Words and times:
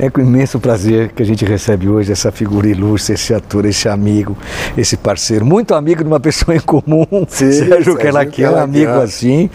é 0.00 0.08
com 0.08 0.20
imenso 0.22 0.58
prazer 0.58 1.12
que 1.12 1.22
a 1.22 1.26
gente 1.26 1.44
recebe 1.44 1.86
hoje 1.86 2.10
essa 2.10 2.32
figura 2.32 2.66
ilustre, 2.66 3.14
esse 3.14 3.34
ator, 3.34 3.66
esse 3.66 3.86
amigo, 3.86 4.36
esse 4.76 4.96
parceiro, 4.96 5.44
muito 5.44 5.74
amigo 5.74 6.02
de 6.02 6.08
uma 6.08 6.18
pessoa 6.18 6.56
em 6.56 6.60
comum, 6.60 7.06
Sim, 7.28 7.52
Sérgio 7.52 7.96
Kelaki, 7.96 8.42
é 8.42 8.50
um 8.50 8.56
amigo 8.56 8.92
assim, 8.92 9.50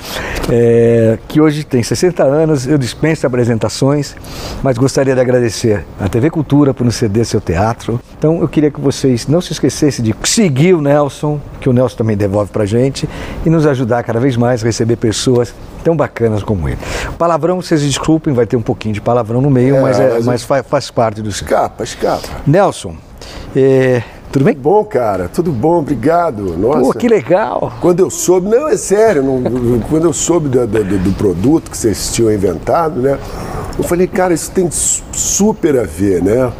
é, 0.47 1.17
que 1.27 1.41
hoje 1.41 1.63
tem 1.63 1.81
60 1.81 2.23
anos, 2.23 2.67
eu 2.67 2.77
dispenso 2.77 3.25
apresentações, 3.25 4.15
mas 4.61 4.77
gostaria 4.77 5.15
de 5.15 5.19
agradecer 5.19 5.83
à 5.99 6.07
TV 6.07 6.29
Cultura 6.29 6.75
por 6.75 6.83
nos 6.83 6.95
ceder 6.95 7.25
seu 7.25 7.41
teatro. 7.41 7.99
Então 8.15 8.39
eu 8.39 8.47
queria 8.47 8.69
que 8.69 8.79
vocês 8.79 9.25
não 9.25 9.41
se 9.41 9.51
esquecessem 9.51 10.05
de 10.05 10.13
seguir 10.23 10.75
o 10.75 10.81
Nelson, 10.81 11.39
que 11.59 11.67
o 11.67 11.73
Nelson 11.73 11.97
também 11.97 12.15
devolve 12.15 12.51
pra 12.51 12.67
gente, 12.67 13.09
e 13.43 13.49
nos 13.49 13.65
ajudar 13.65 14.03
cada 14.03 14.19
vez 14.19 14.37
mais 14.37 14.61
a 14.61 14.65
receber 14.67 14.95
pessoas 14.97 15.55
tão 15.85 15.95
bacanas 15.95 16.41
como 16.41 16.67
ele. 16.67 16.79
Palavrão, 17.15 17.61
vocês 17.61 17.79
desculpem, 17.79 18.33
vai 18.33 18.47
ter 18.47 18.57
um 18.57 18.61
pouquinho 18.61 18.95
de 18.95 18.99
palavrão 18.99 19.39
no 19.39 19.51
meio, 19.51 19.75
é, 19.75 19.81
mas, 19.81 19.99
é, 19.99 20.19
mas 20.21 20.43
faz, 20.43 20.65
faz, 20.67 20.89
parte 20.89 21.21
do. 21.21 21.29
Escapa, 21.29 21.83
escapa. 21.83 22.27
Nelson, 22.47 22.95
é, 23.55 24.01
tudo 24.31 24.45
bem? 24.45 24.55
Bom, 24.55 24.83
cara, 24.83 25.29
tudo 25.29 25.51
bom, 25.51 25.77
obrigado. 25.77 26.57
Nossa. 26.57 26.81
Pô, 26.81 26.93
que 26.93 27.07
legal. 27.07 27.71
Quando 27.79 27.99
eu 27.99 28.09
soube, 28.09 28.49
não, 28.49 28.67
é 28.67 28.75
sério, 28.75 29.21
não, 29.21 29.43
quando 29.87 30.05
eu 30.05 30.13
soube 30.13 30.49
do, 30.49 30.65
do, 30.65 30.83
do, 30.83 31.11
produto 31.13 31.69
que 31.69 31.77
vocês 31.77 32.11
tinham 32.11 32.33
inventado, 32.33 32.99
né? 32.99 33.19
Eu 33.77 33.83
falei, 33.83 34.07
cara, 34.07 34.33
isso 34.33 34.49
tem 34.49 34.67
super 34.71 35.77
a 35.77 35.83
ver, 35.83 36.23
né? 36.23 36.51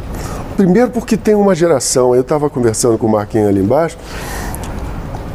Primeiro 0.56 0.90
porque 0.90 1.16
tem 1.16 1.34
uma 1.34 1.54
geração, 1.54 2.14
eu 2.14 2.20
estava 2.20 2.48
conversando 2.48 2.96
com 2.96 3.08
o 3.08 3.10
Marquinhos 3.10 3.48
ali 3.48 3.60
embaixo, 3.60 3.98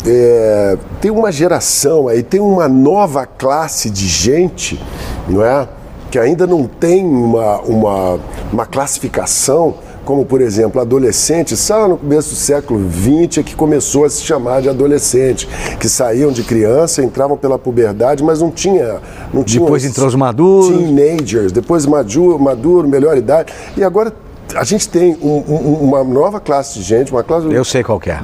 é, 0.05 0.77
tem 0.99 1.11
uma 1.11 1.31
geração 1.31 2.07
aí, 2.07 2.23
tem 2.23 2.39
uma 2.39 2.67
nova 2.67 3.25
classe 3.25 3.89
de 3.89 4.07
gente, 4.07 4.81
não 5.27 5.43
é? 5.43 5.67
Que 6.09 6.19
ainda 6.19 6.45
não 6.45 6.65
tem 6.65 7.05
uma, 7.05 7.59
uma, 7.61 8.19
uma 8.51 8.65
classificação, 8.65 9.75
como 10.03 10.25
por 10.25 10.41
exemplo, 10.41 10.81
adolescente, 10.81 11.55
só 11.55 11.87
no 11.87 11.97
começo 11.97 12.31
do 12.31 12.35
século 12.35 12.79
XX 12.89 13.37
é 13.37 13.43
que 13.43 13.55
começou 13.55 14.03
a 14.03 14.09
se 14.09 14.21
chamar 14.23 14.61
de 14.61 14.67
adolescente, 14.67 15.47
que 15.79 15.87
saíam 15.87 16.31
de 16.31 16.43
criança, 16.43 17.03
entravam 17.03 17.37
pela 17.37 17.57
puberdade, 17.57 18.23
mas 18.23 18.41
não 18.41 18.51
tinha. 18.51 18.99
Não 19.33 19.43
depois 19.43 19.85
entrou 19.85 20.07
os 20.07 20.15
maduros. 20.15 20.75
Teenagers, 20.75 21.51
depois 21.51 21.85
maduro, 21.85 22.39
maduro, 22.39 22.87
melhor 22.87 23.15
idade. 23.15 23.53
E 23.77 23.83
agora 23.83 24.11
a 24.55 24.63
gente 24.63 24.89
tem 24.89 25.17
um, 25.21 25.43
um, 25.47 25.73
uma 25.83 26.03
nova 26.03 26.39
classe 26.39 26.79
de 26.79 26.83
gente, 26.83 27.11
uma 27.11 27.23
classe. 27.23 27.51
Eu 27.51 27.63
sei 27.63 27.83
qual 27.83 28.01
é. 28.05 28.19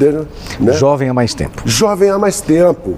Né? 0.59 0.74
Jovem 0.74 1.09
há 1.09 1.13
mais 1.13 1.34
tempo. 1.34 1.62
Jovem 1.66 2.09
há 2.09 2.18
mais 2.18 2.41
tempo. 2.41 2.97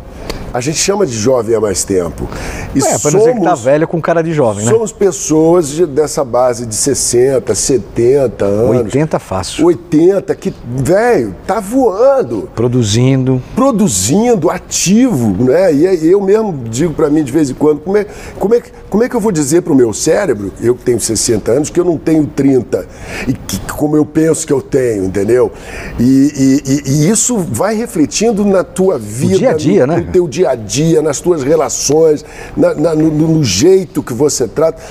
A 0.54 0.60
gente 0.62 0.78
chama 0.78 1.06
de 1.06 1.14
jovem 1.14 1.56
há 1.56 1.62
mais 1.62 1.84
tempo. 1.84 2.28
E 2.74 2.80
é, 2.80 2.82
para 2.82 2.98
somos, 2.98 3.20
dizer 3.20 3.36
que 3.36 3.42
tá 3.44 3.56
velho 3.56 3.88
com 3.88 4.02
cara 4.02 4.22
de 4.22 4.34
jovem, 4.34 4.66
né? 4.66 4.72
Somos 4.72 4.92
pessoas 4.92 5.70
de, 5.70 5.86
dessa 5.86 6.24
base 6.24 6.66
de 6.66 6.76
60, 6.76 7.54
70 7.54 8.46
anos. 8.46 8.86
80 8.86 9.20
fácil. 9.20 9.66
80, 9.66 10.36
que, 10.36 10.54
velho, 10.76 11.36
tá 11.46 11.60
voando. 11.60 12.50
Produzindo. 12.56 13.42
Produzindo, 13.56 14.50
ativo, 14.50 15.44
né? 15.44 15.74
E 15.74 16.08
eu 16.08 16.22
mesmo 16.22 16.64
digo 16.70 16.94
para 16.94 17.10
mim 17.10 17.24
de 17.24 17.32
vez 17.32 17.50
em 17.50 17.54
quando, 17.54 17.82
como 17.82 17.98
é, 17.98 18.06
como 18.40 18.56
é, 18.56 18.62
como 18.90 19.04
é 19.04 19.10
que 19.10 19.16
eu 19.16 19.20
vou 19.20 19.32
dizer 19.32 19.62
pro 19.62 19.76
meu 19.76 19.94
cérebro, 19.94 20.52
eu 20.62 20.76
que 20.76 20.84
tenho 20.84 21.00
60 21.00 21.52
anos, 21.52 21.70
que 21.70 21.80
eu 21.80 21.86
não 21.86 21.98
tenho 21.98 22.26
30, 22.26 22.88
e 23.28 23.34
que, 23.34 23.60
como 23.72 23.96
eu 23.96 24.06
penso 24.06 24.46
que 24.46 24.54
eu 24.54 24.62
tenho, 24.62 25.06
entendeu? 25.06 25.52
E, 26.00 26.62
e, 26.66 26.92
e 26.92 27.10
isso 27.10 27.38
vai 27.38 27.76
refletindo 27.76 28.44
na 28.46 28.64
tua 28.64 28.98
vida. 28.98 29.34
No 29.34 29.40
dia 29.40 29.50
a 29.52 29.54
dia, 29.54 29.88
no, 29.88 29.94
né? 29.94 30.00
No 30.00 30.12
teu 30.12 30.28
dia 30.28 30.39
dia 30.40 30.52
a 30.52 30.56
dia, 30.56 31.02
nas 31.02 31.20
tuas 31.20 31.44
relações, 31.44 32.24
na, 32.56 32.74
na, 32.74 32.96
no, 32.96 33.12
no, 33.12 33.44
jeito 33.44 34.02
que 34.02 34.14
você 34.14 34.48
trata. 34.48 34.82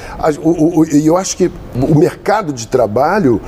E 0.93 1.07
eu 1.07 1.17
acho 1.17 1.37
que 1.37 1.51
o 1.75 1.99
mercado 1.99 2.53
de 2.53 2.67
trabalho 2.67 3.41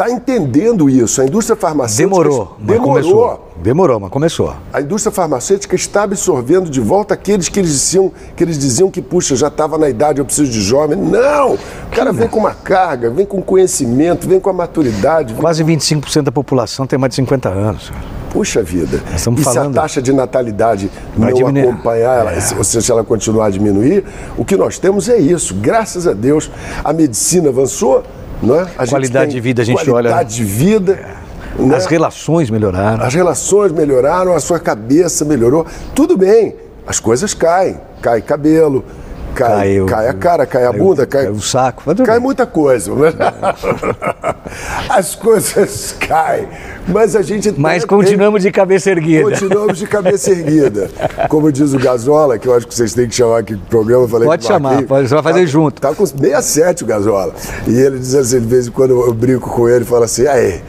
está 0.00 0.10
entendendo 0.10 0.88
isso. 0.88 1.20
A 1.20 1.26
indústria 1.26 1.56
farmacêutica. 1.56 2.08
Demorou. 2.08 2.56
Demorou. 2.58 2.86
Começou. 2.86 3.50
Demorou, 3.62 4.00
mas 4.00 4.10
começou. 4.10 4.54
A 4.72 4.80
indústria 4.80 5.12
farmacêutica 5.12 5.76
está 5.76 6.04
absorvendo 6.04 6.70
de 6.70 6.80
volta 6.80 7.12
aqueles 7.12 7.50
que 7.50 7.60
eles 7.60 7.70
diziam 7.72 8.10
que, 8.34 8.42
eles 8.42 8.58
diziam 8.58 8.90
que 8.90 9.02
puxa, 9.02 9.36
já 9.36 9.48
estava 9.48 9.76
na 9.76 9.88
idade, 9.90 10.18
eu 10.18 10.24
preciso 10.24 10.50
de 10.50 10.62
jovem. 10.62 10.96
Não! 10.96 11.54
O 11.54 11.90
cara 11.94 12.10
vem 12.10 12.26
com 12.26 12.38
uma 12.38 12.54
carga, 12.54 13.10
vem 13.10 13.26
com 13.26 13.42
conhecimento, 13.42 14.26
vem 14.26 14.40
com 14.40 14.48
a 14.48 14.52
maturidade. 14.52 15.34
Quase 15.34 15.62
25% 15.62 16.22
da 16.22 16.32
população 16.32 16.86
tem 16.86 16.98
mais 16.98 17.10
de 17.10 17.16
50 17.16 17.50
anos. 17.50 17.92
Puxa 18.30 18.62
vida. 18.62 19.02
Estamos 19.14 19.40
e 19.40 19.44
se 19.44 19.58
a 19.58 19.68
taxa 19.68 20.00
de 20.00 20.12
natalidade 20.12 20.90
não 21.16 21.32
diminuir. 21.32 21.68
acompanhar, 21.68 22.20
ela, 22.20 22.32
é. 22.32 22.56
ou 22.56 22.64
seja, 22.64 22.80
se 22.80 22.90
ela 22.90 23.04
continuar 23.04 23.46
a 23.46 23.50
diminuir, 23.50 24.04
o 24.38 24.44
que 24.44 24.56
nós 24.56 24.78
temos 24.78 25.08
é 25.08 25.18
isso. 25.18 25.54
Graças 25.56 26.06
a 26.06 26.12
Deus, 26.12 26.50
a 26.82 26.92
medicina 26.92 27.48
avançou, 27.48 28.04
não 28.42 28.60
é? 28.60 28.66
A 28.76 28.86
qualidade 28.86 29.32
de 29.32 29.40
vida 29.40 29.62
a 29.62 29.64
gente 29.64 29.76
qualidade 29.76 29.96
olha. 29.96 30.10
Qualidade 30.10 30.36
de 30.36 30.44
vida. 30.44 31.20
Né? 31.58 31.76
As 31.76 31.86
relações 31.86 32.50
melhoraram. 32.50 33.04
As 33.04 33.14
relações 33.14 33.72
melhoraram, 33.72 34.34
a 34.34 34.40
sua 34.40 34.58
cabeça 34.58 35.24
melhorou. 35.24 35.66
Tudo 35.94 36.16
bem, 36.16 36.54
as 36.86 36.98
coisas 37.00 37.34
caem. 37.34 37.78
Cai 38.00 38.22
cabelo, 38.22 38.84
Cai, 39.34 39.76
cai, 39.76 39.86
cai 39.86 40.08
a 40.08 40.14
cara, 40.14 40.46
cai 40.46 40.64
a 40.64 40.72
bunda, 40.72 41.06
cai, 41.06 41.24
cai 41.24 41.32
o 41.32 41.40
saco, 41.40 41.82
cai 42.04 42.18
muita 42.18 42.46
coisa. 42.46 42.94
Né? 42.94 43.12
As 44.88 45.14
coisas 45.14 45.94
caem, 45.98 46.48
mas 46.88 47.14
a 47.14 47.22
gente. 47.22 47.52
Mas 47.56 47.84
continuamos 47.84 48.42
de 48.42 48.50
cabeça 48.50 48.90
erguida. 48.90 49.22
Continuamos 49.22 49.78
de 49.78 49.86
cabeça 49.86 50.30
erguida. 50.30 50.90
Como 51.28 51.50
diz 51.52 51.72
o 51.72 51.78
Gazola, 51.78 52.38
que 52.38 52.48
eu 52.48 52.54
acho 52.54 52.66
que 52.66 52.74
vocês 52.74 52.92
têm 52.92 53.08
que 53.08 53.14
chamar 53.14 53.38
aqui 53.38 53.52
no 53.52 53.60
programa. 53.60 54.08
Falei 54.08 54.28
pode 54.28 54.44
chamar, 54.44 54.82
pode, 54.82 55.08
você 55.08 55.14
vai 55.14 55.22
fazer 55.22 55.40
tá, 55.40 55.46
junto. 55.46 55.80
Tá 55.80 55.94
com 55.94 56.04
67 56.04 56.84
o 56.84 56.86
Gazola. 56.86 57.34
E 57.66 57.78
ele 57.78 57.98
diz 57.98 58.14
assim, 58.14 58.40
de 58.40 58.46
vez 58.46 58.66
em 58.66 58.70
quando 58.70 58.90
eu 58.90 59.14
brinco 59.14 59.48
com 59.48 59.68
ele, 59.68 59.84
fala 59.84 60.04
assim: 60.04 60.26
aí, 60.26 60.60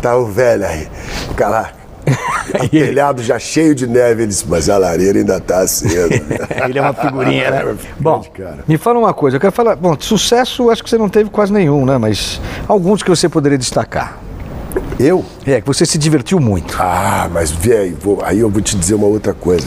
tá 0.00 0.16
o 0.16 0.26
velho 0.26 0.64
aí, 0.64 0.88
o 1.30 1.34
cara 1.34 1.83
o 2.62 2.68
telhado 2.68 3.22
já 3.22 3.38
cheio 3.38 3.74
de 3.74 3.86
neve. 3.86 4.22
Ele 4.22 4.28
disse, 4.28 4.46
mas 4.48 4.68
a 4.68 4.78
lareira 4.78 5.18
ainda 5.18 5.36
está 5.36 5.60
acesa. 5.60 6.08
ele 6.68 6.78
é 6.78 6.82
uma 6.82 6.94
figurinha, 6.94 7.50
né? 7.50 7.76
bom, 7.98 8.24
me 8.66 8.76
fala 8.76 8.98
uma 8.98 9.14
coisa. 9.14 9.36
Eu 9.36 9.40
quero 9.40 9.52
falar... 9.52 9.76
Bom, 9.76 9.96
sucesso 9.98 10.70
acho 10.70 10.82
que 10.82 10.90
você 10.90 10.98
não 10.98 11.08
teve 11.08 11.30
quase 11.30 11.52
nenhum, 11.52 11.84
né? 11.84 11.98
Mas 11.98 12.40
alguns 12.68 13.02
que 13.02 13.10
você 13.10 13.28
poderia 13.28 13.58
destacar. 13.58 14.18
Eu? 14.98 15.24
É, 15.44 15.60
que 15.60 15.66
você 15.66 15.84
se 15.84 15.98
divertiu 15.98 16.38
muito. 16.38 16.76
Ah, 16.78 17.28
mas 17.32 17.50
velho, 17.50 17.96
aí 18.22 18.40
eu 18.40 18.48
vou 18.48 18.62
te 18.62 18.76
dizer 18.76 18.94
uma 18.94 19.06
outra 19.06 19.34
coisa. 19.34 19.66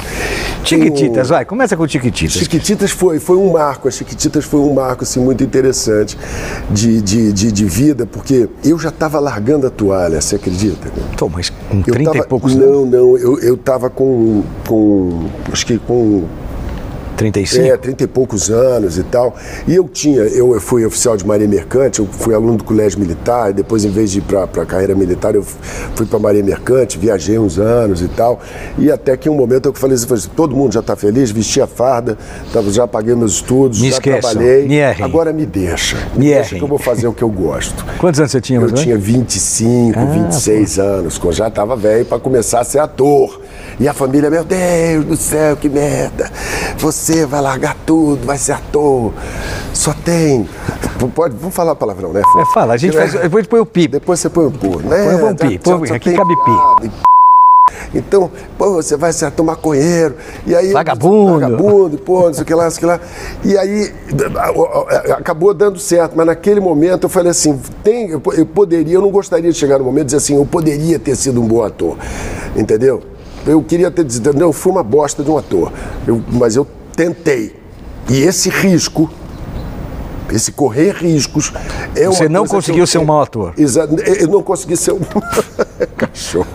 Chiquititas, 0.63 1.29
vai, 1.29 1.45
começa 1.45 1.75
com 1.77 1.87
Chiquititas. 1.87 2.33
Chiquititas 2.33 2.91
foi, 2.91 3.19
foi 3.19 3.37
um 3.37 3.51
marco, 3.51 3.87
a 3.87 3.91
Chiquititas 3.91 4.45
foi 4.45 4.59
um 4.59 4.73
marco 4.73 5.03
assim, 5.03 5.19
muito 5.19 5.43
interessante 5.43 6.17
de, 6.69 7.01
de, 7.01 7.31
de, 7.31 7.51
de 7.51 7.65
vida, 7.65 8.05
porque 8.05 8.49
eu 8.63 8.77
já 8.77 8.89
estava 8.89 9.19
largando 9.19 9.67
a 9.67 9.69
toalha, 9.69 10.19
você 10.19 10.35
acredita? 10.35 10.89
Tô, 11.15 11.29
mas 11.29 11.49
com 11.49 11.81
30 11.81 12.03
tava, 12.03 12.17
e 12.17 12.27
poucos 12.27 12.53
anos? 12.53 12.67
Não, 12.67 12.85
não, 12.85 13.17
eu, 13.17 13.39
eu 13.39 13.57
tava 13.57 13.89
com, 13.89 14.43
com, 14.67 15.29
acho 15.51 15.65
que 15.65 15.77
com 15.77 16.25
35? 17.17 17.65
É, 17.65 17.75
30 17.75 18.03
e 18.03 18.07
poucos 18.07 18.49
anos 18.49 18.97
e 18.97 19.03
tal. 19.03 19.35
E 19.67 19.75
eu 19.75 19.89
tinha, 19.89 20.21
eu 20.21 20.59
fui 20.61 20.85
oficial 20.85 21.17
de 21.17 21.25
Marinha 21.25 21.49
Mercante, 21.49 21.99
eu 21.99 22.05
fui 22.05 22.33
aluno 22.33 22.57
do 22.57 22.63
colégio 22.63 22.99
militar, 22.99 23.51
depois 23.51 23.83
em 23.83 23.89
vez 23.89 24.11
de 24.11 24.19
ir 24.19 24.21
para 24.21 24.43
a 24.43 24.65
carreira 24.65 24.95
militar, 24.95 25.35
eu 25.35 25.43
fui 25.43 26.05
para 26.05 26.19
Marinha 26.19 26.43
Mercante, 26.43 26.97
viajei 26.97 27.37
uns 27.39 27.57
anos 27.57 28.01
e 28.01 28.07
tal. 28.07 28.39
E 28.77 28.91
até 28.91 29.17
que 29.17 29.29
um 29.29 29.35
momento 29.35 29.67
eu 29.67 29.73
falei 29.73 29.95
assim, 29.95 30.29
todo 30.35 30.55
mundo 30.55 30.73
já 30.73 30.79
está 30.79 30.95
feliz, 30.95 31.31
vesti 31.31 31.59
a 31.59 31.67
farda, 31.67 32.17
já 32.69 32.87
paguei 32.87 33.15
meus 33.15 33.33
estudos, 33.33 33.81
me 33.81 33.89
já 33.89 33.97
esqueçam, 33.97 34.31
trabalhei. 34.31 34.67
Me. 34.67 34.81
Agora 35.03 35.33
me 35.33 35.45
deixa. 35.45 35.97
Me, 36.13 36.25
me 36.25 36.33
deixa 36.33 36.55
que 36.55 36.61
eu 36.61 36.67
vou 36.67 36.77
fazer 36.77 37.07
o 37.07 37.13
que 37.13 37.23
eu 37.23 37.29
gosto. 37.29 37.83
Quantos 37.97 38.19
anos 38.19 38.31
você 38.31 38.39
tinha? 38.39 38.59
Eu 38.59 38.71
tinha 38.71 38.97
25, 38.97 39.99
ah, 39.99 40.05
26 40.05 40.75
pô. 40.75 40.81
anos, 40.81 41.19
já 41.31 41.47
estava 41.47 41.75
velho 41.75 42.05
para 42.05 42.19
começar 42.19 42.59
a 42.59 42.63
ser 42.63 42.79
ator. 42.79 43.41
E 43.79 43.87
a 43.87 43.93
família, 43.93 44.29
meu 44.29 44.43
Deus 44.43 45.05
do 45.05 45.15
céu, 45.15 45.55
que 45.55 45.69
merda. 45.69 46.31
Você 46.77 47.25
vai 47.25 47.41
largar 47.41 47.75
tudo, 47.85 48.25
vai 48.25 48.37
ser 48.37 48.53
ator. 48.53 49.13
Só 49.73 49.93
tem 49.93 50.47
Pode, 51.13 51.35
vamos 51.35 51.53
falar 51.53 51.75
palavrão, 51.75 52.11
né? 52.11 52.21
É, 52.39 52.53
fala, 52.53 52.73
a 52.73 52.77
gente 52.77 52.97
faz. 52.97 53.13
Depois 53.13 53.45
põe 53.45 53.59
o 53.59 53.65
pi. 53.65 53.87
Depois 53.87 54.19
você 54.19 54.29
põe 54.29 54.47
o 54.47 54.51
pô, 54.51 54.79
né? 54.79 55.17
Põe 55.19 55.23
um 55.31 55.35
pi, 55.35 55.59
põe- 55.59 55.91
aqui 55.91 56.13
cabe 56.13 56.33
pi. 56.35 56.91
Então, 57.93 58.31
pô, 58.57 58.73
você 58.73 58.97
vai 58.97 59.13
ser 59.13 59.31
maconheiro, 59.43 60.15
e 60.45 60.55
aí. 60.55 60.71
Vagabundo. 60.71 61.39
Vagabundo, 61.39 61.97
pô, 61.99 62.27
não 62.27 62.33
sei 62.33 62.43
o 62.43 62.45
que 62.45 62.53
lá, 62.55 62.63
não 62.63 62.71
sei 62.71 62.77
o 62.77 62.79
que 62.79 62.85
lá. 62.85 62.99
E 63.43 63.57
aí, 63.57 63.93
acabou 65.11 65.53
dando 65.53 65.79
certo, 65.79 66.13
mas 66.15 66.25
naquele 66.25 66.59
momento 66.59 67.03
eu 67.03 67.09
falei 67.09 67.29
assim: 67.31 67.59
tem, 67.83 68.09
eu 68.09 68.19
poderia, 68.45 68.95
eu 68.95 69.01
não 69.01 69.11
gostaria 69.11 69.51
de 69.51 69.57
chegar 69.57 69.77
no 69.77 69.85
momento 69.85 70.03
e 70.03 70.05
dizer 70.05 70.17
assim, 70.17 70.35
eu 70.35 70.45
poderia 70.45 70.97
ter 70.97 71.15
sido 71.15 71.41
um 71.41 71.47
bom 71.47 71.63
ator, 71.63 71.97
entendeu? 72.55 73.03
Eu 73.47 73.63
queria 73.63 73.89
ter 73.89 74.03
dito, 74.03 74.33
não, 74.33 74.47
eu 74.47 74.53
fui 74.53 74.71
uma 74.71 74.83
bosta 74.83 75.23
de 75.23 75.31
um 75.31 75.37
ator, 75.37 75.71
eu- 76.05 76.21
mas 76.31 76.55
eu 76.55 76.67
tentei. 76.95 77.55
E 78.09 78.19
esse 78.21 78.49
risco, 78.49 79.09
esse 80.31 80.51
correr 80.51 80.91
riscos, 80.91 81.53
é 81.95 82.05
Você 82.05 82.27
não 82.27 82.45
conseguiu 82.45 82.83
eu 82.83 82.87
ser 82.87 82.97
um 82.99 83.05
mau 83.05 83.21
ator. 83.21 83.53
Exato, 83.57 83.95
eu 84.01 84.27
não 84.27 84.43
consegui 84.43 84.75
ser 84.75 84.91
um 84.93 84.99
cachorro. 85.97 86.47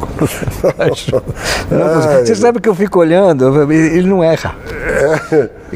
Não, 1.70 2.24
Você 2.24 2.34
sabe 2.34 2.60
que 2.60 2.68
eu 2.68 2.74
fico 2.74 3.00
olhando, 3.00 3.72
ele 3.72 4.08
não 4.08 4.22
erra. 4.22 4.54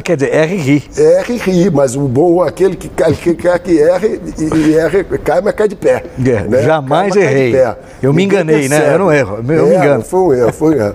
Quer 0.05 0.17
dizer, 0.17 0.35
erra 0.35 0.55
e 0.55 0.59
ri. 0.59 0.85
Erra 0.97 1.25
e 1.33 1.37
ri, 1.39 1.71
mas 1.71 1.97
o 1.97 2.03
bom 2.03 2.45
é 2.45 2.49
aquele 2.49 2.77
que 2.77 2.89
cai, 2.89 3.13
que, 3.15 3.35
cai, 3.35 3.59
que 3.59 3.81
erra 3.81 4.07
e, 4.07 4.21
e 4.55 4.75
erra, 4.75 5.05
cai, 5.25 5.41
mas 5.41 5.55
cai 5.55 5.69
de 5.69 5.77
pé. 5.77 6.05
É, 6.19 6.43
né? 6.43 6.63
jamais 6.63 7.15
Cai, 7.15 7.23
errei. 7.23 7.55
Eu 8.03 8.13
me 8.13 8.25
enganei, 8.25 8.69
né? 8.69 8.93
Eu 8.95 8.99
não 8.99 9.13
erro, 9.13 9.37
eu 9.39 9.43
me 9.43 9.55
É, 9.55 9.77
engano. 9.79 10.03
Foi 10.05 10.21
um 10.21 10.33
erro, 10.35 10.53
foi 10.53 10.77
um 10.77 10.81
erro. 10.81 10.95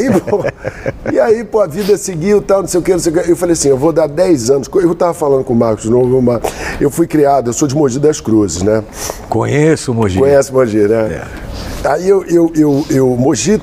E 0.00 0.08
aí, 0.08 0.10
pô, 0.20 0.44
e 1.12 1.20
aí, 1.20 1.44
pô, 1.44 1.60
a 1.60 1.66
vida 1.66 1.96
seguiu, 1.96 2.40
tal, 2.40 2.62
não 2.62 2.68
sei 2.68 2.80
o 2.80 2.82
que, 2.82 2.92
não 2.92 2.98
sei 2.98 3.12
o 3.12 3.22
que. 3.22 3.30
Eu 3.30 3.36
falei 3.36 3.52
assim, 3.52 3.68
eu 3.68 3.76
vou 3.76 3.92
dar 3.92 4.06
10 4.06 4.50
anos. 4.50 4.68
Eu 4.74 4.94
tava 4.94 5.12
falando 5.12 5.44
com 5.44 5.52
o 5.52 5.56
Marcos 5.56 5.84
de 5.84 5.90
novo, 5.90 6.22
eu 6.80 6.90
fui 6.90 7.06
criado, 7.06 7.50
eu 7.50 7.52
sou 7.52 7.68
de 7.68 7.74
Mogi 7.74 7.98
das 7.98 8.20
Cruzes, 8.20 8.62
né? 8.62 8.82
Conheço 9.28 9.92
o 9.92 9.94
Mogi. 9.94 10.18
Conhece 10.18 10.52
Mogi, 10.52 10.78
né? 10.78 11.24
Aí 11.84 12.08
eu, 12.08 12.24
eu, 12.24 12.52
eu, 12.54 12.86
eu, 12.90 13.08
Mogi, 13.16 13.60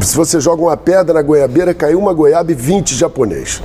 se 0.00 0.16
você 0.16 0.40
joga 0.40 0.62
uma 0.62 0.76
pedra 0.76 1.14
na 1.14 1.22
goiabeira, 1.22 1.74
caiu 1.74 1.98
uma 1.98 2.12
goiaba 2.12 2.52
e 2.52 2.54
20 2.54 2.94
japonês. 2.94 3.62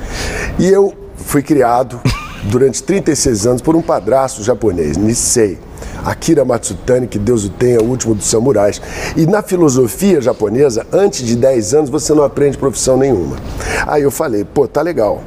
E 0.58 0.68
eu 0.68 0.94
fui 1.16 1.44
criado 1.44 2.00
durante 2.44 2.82
36 2.84 3.46
anos 3.48 3.62
por 3.62 3.76
um 3.76 3.82
padrasto 3.82 4.44
japonês, 4.44 4.98
Nisei. 4.98 5.58
Akira 6.06 6.44
Matsutani, 6.46 7.08
que 7.08 7.20
Deus 7.20 7.46
o 7.46 7.50
tenha, 7.50 7.80
o 7.82 7.86
último 7.86 8.16
dos 8.16 8.26
samurais. 8.26 8.82
E 9.16 9.26
na 9.26 9.42
filosofia 9.44 10.20
japonesa, 10.22 10.86
antes 10.92 11.26
de 11.26 11.36
10 11.36 11.74
anos, 11.74 11.90
você 11.90 12.14
não 12.14 12.24
aprende 12.24 12.58
profissão 12.58 12.98
nenhuma. 12.98 13.36
Aí 13.88 14.04
eu 14.04 14.12
falei, 14.12 14.44
pô, 14.44 14.68
tá 14.68 14.82
legal. 14.82 15.22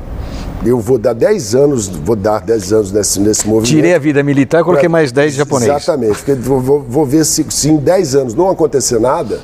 Eu 0.64 0.80
vou 0.80 0.96
dar 0.98 1.12
10 1.12 1.54
anos, 1.54 1.88
vou 1.88 2.16
dar 2.16 2.40
10 2.40 2.72
anos 2.72 2.92
nesse, 2.92 3.20
nesse 3.20 3.46
movimento. 3.46 3.68
Tirei 3.68 3.94
a 3.94 3.98
vida 3.98 4.22
militar 4.22 4.62
e 4.62 4.64
coloquei 4.64 4.88
mais 4.88 5.12
10 5.12 5.32
de 5.32 5.38
japonês. 5.38 5.70
Exatamente. 5.70 6.16
Porque 6.16 6.34
vou, 6.34 6.60
vou- 6.60 6.82
vou 6.88 7.04
ver 7.06 7.24
se, 7.24 7.44
se 7.50 7.68
em 7.68 7.76
10 7.76 8.14
anos 8.14 8.34
não 8.34 8.48
acontecer 8.48 8.98
nada, 8.98 9.40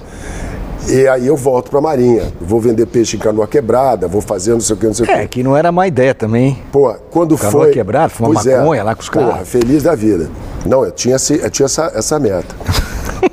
e 0.92 1.08
aí 1.08 1.26
eu 1.26 1.37
volto 1.37 1.70
para 1.70 1.78
a 1.78 1.82
Marinha. 1.82 2.25
Vou 2.40 2.60
vender 2.60 2.87
peixe 2.87 3.16
em 3.16 3.20
canoa 3.20 3.46
quebrada, 3.46 4.06
vou 4.08 4.20
fazer 4.20 4.52
não 4.52 4.60
sei 4.60 4.75
o 4.75 4.78
que, 4.78 4.87
não 4.87 4.94
sei 4.94 5.06
o 5.06 5.10
É, 5.10 5.22
que. 5.22 5.28
que 5.28 5.42
não 5.42 5.56
era 5.56 5.70
má 5.72 5.87
ideia 5.87 6.14
também. 6.14 6.58
Pô, 6.72 6.92
quando 7.10 7.37
Canoa 7.37 7.64
foi. 7.64 7.70
quebrada, 7.72 8.08
fumar 8.08 8.32
Pois 8.32 8.46
é. 8.46 8.58
maconha 8.58 8.82
lá 8.84 8.94
com 8.94 9.02
os 9.02 9.08
caras. 9.08 9.31
Porra, 9.31 9.44
feliz 9.44 9.82
da 9.82 9.94
vida. 9.94 10.28
Não, 10.66 10.84
eu 10.84 10.90
tinha, 10.90 11.16
eu 11.42 11.50
tinha 11.50 11.66
essa, 11.66 11.92
essa 11.94 12.19
meta. 12.19 12.54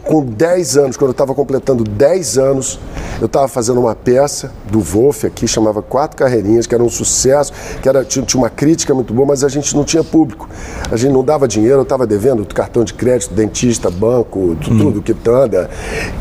Com 0.03 0.23
10 0.23 0.77
anos, 0.77 0.97
quando 0.97 1.09
eu 1.09 1.11
estava 1.11 1.33
completando 1.33 1.83
10 1.83 2.37
anos, 2.37 2.79
eu 3.19 3.25
estava 3.25 3.47
fazendo 3.47 3.79
uma 3.79 3.95
peça 3.95 4.51
do 4.71 4.79
Wolf 4.79 5.25
aqui, 5.25 5.47
chamava 5.47 5.81
Quatro 5.81 6.17
Carreirinhas, 6.17 6.65
que 6.67 6.73
era 6.73 6.83
um 6.83 6.89
sucesso, 6.89 7.51
que 7.81 7.87
era, 7.89 8.03
tinha, 8.03 8.25
tinha 8.25 8.41
uma 8.41 8.49
crítica 8.49 8.93
muito 8.93 9.13
boa, 9.13 9.27
mas 9.27 9.43
a 9.43 9.49
gente 9.49 9.75
não 9.75 9.83
tinha 9.83 10.03
público. 10.03 10.47
A 10.91 10.95
gente 10.95 11.11
não 11.11 11.23
dava 11.23 11.47
dinheiro, 11.47 11.79
eu 11.79 11.83
estava 11.83 12.05
devendo 12.07 12.45
cartão 12.45 12.83
de 12.83 12.93
crédito, 12.93 13.33
dentista, 13.33 13.89
banco, 13.89 14.37
Hum. 14.39 14.55
tudo, 14.77 15.01
quitanda. 15.01 15.69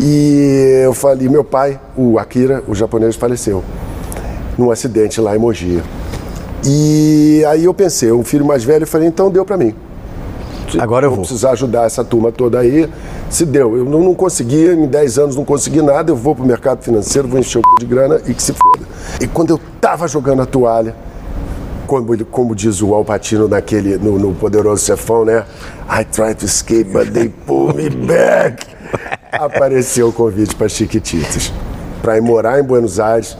E 0.00 0.82
eu 0.84 0.94
falei, 0.94 1.28
meu 1.28 1.44
pai, 1.44 1.80
o 1.96 2.18
Akira, 2.18 2.62
o 2.66 2.74
japonês, 2.74 3.16
faleceu 3.16 3.62
num 4.56 4.70
acidente 4.70 5.20
lá 5.20 5.36
em 5.36 5.38
Mogi. 5.38 5.82
E 6.64 7.44
aí 7.48 7.64
eu 7.64 7.74
pensei, 7.74 8.10
um 8.10 8.24
filho 8.24 8.44
mais 8.44 8.64
velho, 8.64 8.82
eu 8.82 8.86
falei, 8.86 9.06
então 9.08 9.30
deu 9.30 9.44
para 9.44 9.56
mim. 9.56 9.74
Agora 10.78 11.06
eu 11.06 11.10
vou. 11.10 11.20
precisar 11.20 11.52
ajudar 11.52 11.86
essa 11.86 12.04
turma 12.04 12.32
toda 12.32 12.58
aí. 12.58 12.88
Se 13.30 13.44
deu, 13.44 13.76
eu 13.76 13.84
não, 13.84 14.02
não 14.02 14.14
consegui, 14.14 14.66
em 14.66 14.86
10 14.86 15.18
anos 15.18 15.36
não 15.36 15.44
consegui 15.44 15.82
nada, 15.82 16.10
eu 16.10 16.16
vou 16.16 16.34
pro 16.34 16.44
mercado 16.44 16.82
financeiro, 16.82 17.28
vou 17.28 17.38
encher 17.38 17.58
o 17.58 17.62
c... 17.62 17.66
de 17.80 17.86
grana 17.86 18.20
e 18.26 18.34
que 18.34 18.42
se 18.42 18.52
foda. 18.52 18.84
E 19.20 19.26
quando 19.26 19.50
eu 19.50 19.60
tava 19.80 20.08
jogando 20.08 20.42
a 20.42 20.46
toalha, 20.46 20.94
como, 21.86 22.24
como 22.26 22.54
diz 22.54 22.82
o 22.82 22.94
Alpatino 22.94 23.48
naquele, 23.48 23.96
no, 23.96 24.18
no 24.18 24.34
Poderoso 24.34 24.84
Chefão, 24.84 25.24
né? 25.24 25.44
I 25.88 26.04
try 26.04 26.34
to 26.34 26.44
escape, 26.44 26.90
but 26.90 27.12
they 27.12 27.28
pull 27.28 27.72
me 27.72 27.88
back. 27.88 28.66
Apareceu 29.32 30.08
o 30.08 30.12
convite 30.12 30.54
para 30.54 30.68
Chiquititas, 30.68 31.52
para 32.02 32.16
ir 32.16 32.20
morar 32.20 32.58
em 32.58 32.62
Buenos 32.62 32.98
Aires, 32.98 33.36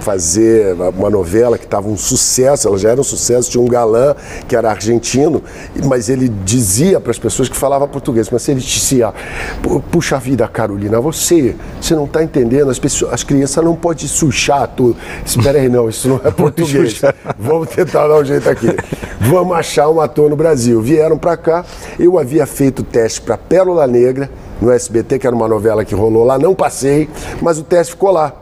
fazer 0.00 0.74
uma 0.96 1.10
novela 1.10 1.58
que 1.58 1.64
estava 1.64 1.88
um 1.88 1.96
sucesso, 1.96 2.68
ela 2.68 2.78
já 2.78 2.90
era 2.90 3.00
um 3.00 3.04
sucesso, 3.04 3.50
tinha 3.50 3.62
um 3.62 3.66
galã 3.68 4.14
que 4.48 4.54
era 4.54 4.70
argentino, 4.70 5.42
mas 5.84 6.08
ele 6.08 6.28
dizia 6.28 7.00
para 7.00 7.10
as 7.10 7.18
pessoas 7.18 7.48
que 7.48 7.56
falavam 7.56 7.88
português, 7.88 8.28
mas 8.30 8.48
ele 8.48 8.60
dizia, 8.60 9.12
"Pu- 9.62 9.80
puxa 9.90 10.18
vida, 10.18 10.46
Carolina, 10.48 11.00
você, 11.00 11.54
você 11.80 11.94
não 11.94 12.04
está 12.04 12.22
entendendo, 12.22 12.70
as, 12.70 12.78
pessoas, 12.78 13.12
as 13.12 13.22
crianças 13.22 13.64
não 13.64 13.74
podem 13.74 14.06
suchar 14.06 14.68
tudo. 14.68 14.96
Espera 15.24 15.58
aí, 15.58 15.68
não, 15.68 15.88
isso 15.88 16.08
não 16.08 16.20
é 16.24 16.30
português. 16.32 17.00
Vamos 17.38 17.68
tentar 17.68 18.06
dar 18.08 18.16
um 18.18 18.24
jeito 18.24 18.48
aqui. 18.48 18.68
Vamos 19.20 19.56
achar 19.56 19.88
um 19.88 20.00
ator 20.00 20.30
no 20.30 20.36
Brasil. 20.36 20.80
Vieram 20.80 21.18
para 21.18 21.36
cá, 21.36 21.64
eu 21.98 22.18
havia 22.18 22.46
feito 22.46 22.82
teste 22.82 23.20
para 23.20 23.36
Pérola 23.36 23.86
Negra, 23.86 24.30
no 24.60 24.70
SBT, 24.70 25.18
que 25.18 25.26
era 25.26 25.34
uma 25.36 25.48
novela 25.48 25.84
que 25.84 25.94
rolou 25.94 26.24
lá, 26.24 26.38
não 26.38 26.54
passei, 26.54 27.08
mas 27.42 27.58
o 27.58 27.62
teste 27.62 27.92
ficou 27.92 28.10
lá. 28.10 28.32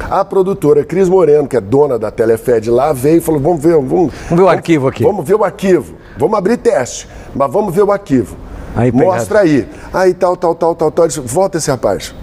A 0.00 0.24
produtora 0.24 0.84
Cris 0.84 1.08
Moreno, 1.08 1.48
que 1.48 1.56
é 1.56 1.60
dona 1.60 1.98
da 1.98 2.10
Telefed 2.10 2.70
lá, 2.70 2.92
veio 2.92 3.18
e 3.18 3.20
falou: 3.20 3.40
vamos 3.40 3.62
ver, 3.62 3.74
vamos, 3.74 4.12
ver 4.30 4.42
o 4.42 4.48
arquivo 4.48 4.88
aqui." 4.88 5.02
Vamos 5.04 5.26
ver 5.26 5.34
o 5.34 5.44
arquivo. 5.44 5.94
Vamos 6.18 6.36
abrir 6.36 6.56
teste, 6.56 7.08
mas 7.34 7.50
vamos 7.50 7.74
ver 7.74 7.82
o 7.82 7.92
arquivo. 7.92 8.36
Aí. 8.74 8.90
Mostra 8.90 9.40
aí. 9.40 9.68
Aí 9.92 10.14
tal, 10.14 10.36
tal, 10.36 10.54
tal, 10.54 10.74
tal, 10.74 10.90
tal. 10.90 11.04
Eu 11.04 11.08
disse, 11.08 11.20
Volta 11.20 11.58
esse 11.58 11.70
rapaz. 11.70 12.14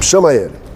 Chama 0.00 0.34
ele. 0.34 0.69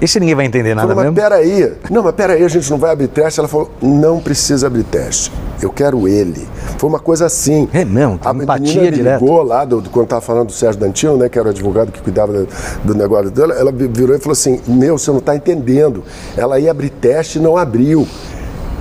Esse 0.00 0.20
ninguém 0.20 0.34
vai 0.34 0.46
entender 0.46 0.74
nada 0.74 0.94
mas 0.94 1.04
mesmo. 1.04 1.16
peraí. 1.16 1.72
Não, 1.90 2.02
mas 2.04 2.14
peraí, 2.14 2.44
a 2.44 2.48
gente 2.48 2.70
não 2.70 2.78
vai 2.78 2.92
abrir 2.92 3.08
teste. 3.08 3.40
Ela 3.40 3.48
falou, 3.48 3.70
não 3.82 4.20
precisa 4.20 4.66
abrir 4.68 4.84
teste. 4.84 5.32
Eu 5.60 5.70
quero 5.70 6.06
ele. 6.06 6.46
Foi 6.78 6.88
uma 6.88 7.00
coisa 7.00 7.26
assim. 7.26 7.68
É 7.72 7.84
mesmo, 7.84 8.20
A 8.24 8.32
empatia 8.32 8.82
me 8.82 8.90
direto. 8.92 9.20
ligou 9.24 9.42
lá, 9.42 9.64
do, 9.64 9.80
do- 9.80 9.90
quando 9.90 10.04
estava 10.04 10.20
falando 10.22 10.46
do 10.46 10.52
Sérgio 10.52 10.80
Dantino, 10.80 11.16
né, 11.16 11.28
que 11.28 11.36
era 11.36 11.48
o 11.48 11.50
advogado 11.50 11.90
que 11.90 12.00
cuidava 12.00 12.46
do, 12.84 12.94
negócio 12.94 13.30
dela, 13.32 13.54
ela 13.54 13.72
virou 13.72 14.14
e 14.14 14.20
falou 14.20 14.32
assim, 14.34 14.60
meu, 14.68 14.96
você 14.96 15.10
não 15.10 15.18
está 15.18 15.34
entendendo. 15.34 16.04
Ela 16.36 16.60
ia 16.60 16.70
abrir 16.70 16.90
teste 16.90 17.38
e 17.38 17.42
não 17.42 17.56
abriu. 17.56 18.06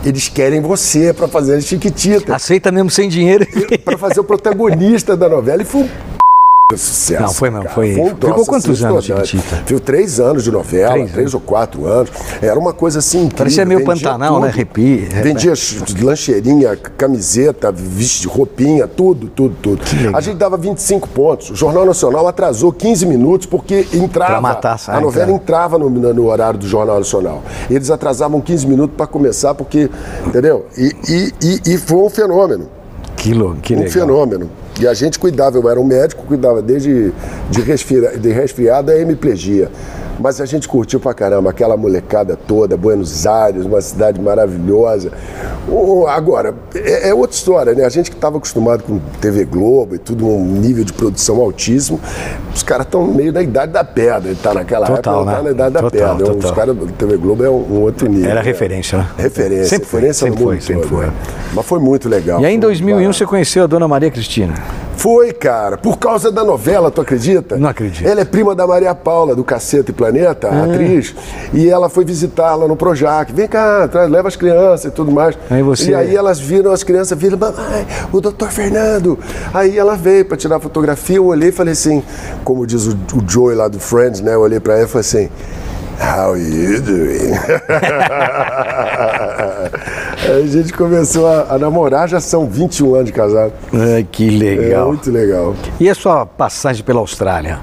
Eles 0.05 0.29
querem 0.29 0.62
você 0.62 1.12
para 1.13 1.27
fazer 1.27 1.59
Chiquitita. 1.63 2.36
Aceita 2.36 2.71
mesmo 2.71 2.91
sem 2.91 3.09
dinheiro. 3.09 3.45
para 3.83 3.97
fazer 3.97 4.19
o 4.19 4.24
protagonista 4.24 5.17
da 5.17 5.27
novela. 5.27 5.63
E 5.63 5.65
foi 5.65 5.81
um 5.81 5.89
sucesso. 6.77 7.21
Não, 7.24 7.31
foi 7.33 7.50
mesmo, 7.50 7.63
cara. 7.63 7.75
foi- 7.75 7.95
um 7.97 8.09
ficou 8.09 8.45
quantos 8.45 8.83
anos. 8.83 9.05
Chiquitita? 9.05 9.63
Viu 9.65 9.79
três 9.79 10.19
anos 10.19 10.43
de 10.43 10.51
novela, 10.51 10.95
Três 10.95 11.12
três, 11.13 11.33
ou 11.33 11.39
quatro 11.39 11.86
anos. 11.86 12.09
Era 12.41 12.59
uma 12.59 12.74
coisa 12.74 13.00
assim 13.00 13.19
incrível. 13.19 13.38
Parecia 13.38 13.63
meio 13.65 13.79
vendia 13.79 13.93
Pantanal, 13.95 14.33
né? 14.41 14.47
tudo. 14.47 14.53
Arrepia. 14.53 15.07
Vendia 15.24 15.55
ch- 15.55 15.81
lancheirinha, 16.03 16.75
camiseta, 16.75 17.71
vesti- 17.71 18.27
roupinha, 18.27 18.86
tudo, 18.86 19.29
tudo, 19.29 19.55
tudo. 19.62 19.81
A 20.13 20.19
gente 20.19 20.36
dava 20.36 20.57
25 20.57 21.07
pontos. 21.07 21.51
O 21.51 21.55
Jornal 21.55 21.86
Nacional 21.86 22.27
atrasou 22.27 22.74
15 22.74 23.05
minutos 23.05 23.47
porque 23.47 23.88
entrava. 23.93 24.31
Pra 24.33 24.41
matar, 24.41 24.74
a 24.74 24.77
sai, 24.77 25.00
novela 25.01 25.25
cara. 25.27 25.38
entrava 25.38 25.77
no, 25.79 25.89
no 25.89 26.25
horário 26.27 26.59
do 26.59 26.67
Jornal 26.67 26.97
Nacional. 26.97 27.43
Eles 27.69 27.89
atrasavam 27.89 28.41
15 28.41 28.67
minutos 28.67 28.93
para 28.97 29.07
começar, 29.07 29.53
porque. 29.55 29.89
Entendeu? 30.25 30.65
E, 30.77 30.91
e, 31.07 31.33
e, 31.41 31.74
e 31.75 31.77
foi 31.77 31.97
um 32.00 32.09
fenômeno 32.09 32.67
Que, 33.15 33.33
lou- 33.33 33.55
que 33.55 33.74
um 33.74 33.77
legal. 33.77 33.93
fenômeno. 33.93 34.50
E 34.79 34.88
a 34.88 34.93
gente 34.93 35.17
cuidava, 35.17 35.57
eu 35.57 35.69
era 35.69 35.79
um 35.79 35.84
médico, 35.84 36.24
cuidava 36.24 36.62
desde 36.62 37.12
de, 37.50 37.62
resfria, 37.62 38.17
de 38.17 38.31
a 38.91 39.00
hemiplegia. 39.00 39.72
Mas 40.19 40.41
a 40.41 40.45
gente 40.45 40.67
curtiu 40.67 41.00
pra 41.00 41.13
caramba, 41.13 41.50
aquela 41.50 41.77
molecada 41.77 42.36
toda, 42.36 42.75
Buenos 42.75 43.25
Aires, 43.27 43.65
uma 43.65 43.81
cidade 43.81 44.19
maravilhosa. 44.21 45.12
Agora, 46.09 46.55
é, 46.75 47.09
é 47.09 47.13
outra 47.13 47.36
história, 47.36 47.74
né? 47.74 47.86
A 47.86 47.89
gente 47.89 48.09
que 48.09 48.15
estava 48.17 48.38
acostumado 48.38 48.83
com 48.83 49.00
TV 49.21 49.45
Globo 49.45 49.95
e 49.95 49.97
tudo, 49.97 50.25
um 50.27 50.43
nível 50.45 50.83
de 50.83 50.93
produção 50.93 51.38
altíssimo, 51.38 52.00
os 52.53 52.63
caras 52.63 52.86
estão 52.86 53.05
meio 53.05 53.31
na 53.31 53.41
idade 53.41 53.71
da 53.71 53.83
pedra, 53.83 54.29
ele 54.29 54.39
tá 54.41 54.53
naquela 54.53 54.88
Total, 54.88 55.21
época, 55.21 55.31
né? 55.31 55.38
tá 55.38 55.43
na 55.43 55.51
idade 55.51 55.74
da 55.74 55.81
Total, 55.81 56.15
pedra. 56.17 56.33
total. 56.33 56.50
Os 56.50 56.55
caras, 56.55 56.77
TV 56.97 57.17
Globo 57.17 57.43
é 57.43 57.50
um, 57.50 57.53
um 57.75 57.81
outro 57.81 58.07
nível. 58.09 58.29
Era 58.29 58.41
né? 58.41 58.45
referência, 58.45 58.97
né? 58.97 59.07
Referência, 59.17 59.65
Sempre 59.65 59.88
foi, 59.88 60.00
referência 60.01 60.27
sempre 60.27 60.43
foi, 60.43 60.62
sempre 60.62 60.81
todo, 60.83 60.97
foi. 60.97 61.05
né? 61.07 61.13
Mas 61.53 61.65
foi 61.65 61.79
muito 61.79 62.09
legal. 62.09 62.41
E 62.41 62.45
aí 62.45 62.53
em 62.53 62.57
foi 62.57 62.67
2001 62.69 62.97
barato. 62.97 63.17
você 63.17 63.25
conheceu 63.25 63.63
a 63.63 63.67
dona 63.67 63.88
Maria 63.88 64.09
Cristina. 64.09 64.53
Foi, 64.97 65.31
cara, 65.31 65.77
por 65.77 65.99
causa 65.99 66.31
da 66.31 66.43
novela, 66.43 66.89
tu 66.89 66.99
acredita? 66.99 67.55
Não 67.55 67.69
acredito. 67.69 68.05
Ela 68.07 68.21
é 68.21 68.25
prima 68.25 68.55
da 68.55 68.65
Maria 68.65 68.95
Paula, 68.95 69.35
do 69.35 69.43
Caceta 69.43 69.91
e 69.91 69.93
Planeta, 69.93 70.47
a 70.49 70.63
atriz, 70.65 71.13
e 71.53 71.69
ela 71.69 71.87
foi 71.87 72.03
visitá-la 72.03 72.67
no 72.67 72.75
Projac. 72.75 73.31
Vem 73.31 73.47
cá, 73.47 73.87
traz, 73.87 74.09
leva 74.09 74.27
as 74.27 74.35
crianças 74.35 74.85
e 74.85 74.91
tudo 74.91 75.11
mais. 75.11 75.37
Aí 75.51 75.61
você- 75.61 75.91
E 75.91 75.95
aí 75.95 76.15
elas 76.15 76.39
viram, 76.39 76.71
as 76.71 76.83
crianças 76.83 77.15
viram, 77.17 77.37
mamãe, 77.37 77.85
o 78.11 78.19
doutor 78.19 78.49
Fernando. 78.49 79.19
Aí 79.53 79.77
ela 79.77 79.95
veio 79.95 80.25
para 80.25 80.35
tirar 80.35 80.59
fotografia, 80.59 81.17
eu 81.17 81.27
olhei 81.27 81.49
e 81.49 81.51
falei 81.51 81.73
assim, 81.73 82.03
como 82.43 82.65
diz 82.65 82.87
o, 82.87 82.93
o 83.13 83.23
Joey 83.29 83.55
lá 83.55 83.67
do 83.67 83.79
Friends, 83.79 84.19
né? 84.21 84.33
Eu 84.33 84.41
olhei 84.41 84.59
para 84.59 84.73
ela 84.73 84.83
e 84.83 84.87
falei 84.87 85.01
assim, 85.01 85.29
How 85.99 86.37
you 86.37 86.79
doing? 86.81 87.31
Aí 90.27 90.43
a 90.43 90.48
gente 90.48 90.74
começou 90.74 91.25
a, 91.27 91.53
a 91.55 91.57
namorar, 91.60 92.07
já 92.10 92.19
são 92.19 92.48
21 92.48 92.96
anos 92.96 93.05
de 93.07 93.13
casado. 93.13 93.53
Ah, 93.74 94.03
que 94.12 94.27
É 94.27 94.55
legal. 94.55 94.88
muito 94.89 95.10
legal. 95.12 95.55
E 95.79 95.89
a 95.89 95.96
sua 95.96 96.25
passagem 96.25 96.84
pela 96.84 97.00
Austrália? 97.00 97.60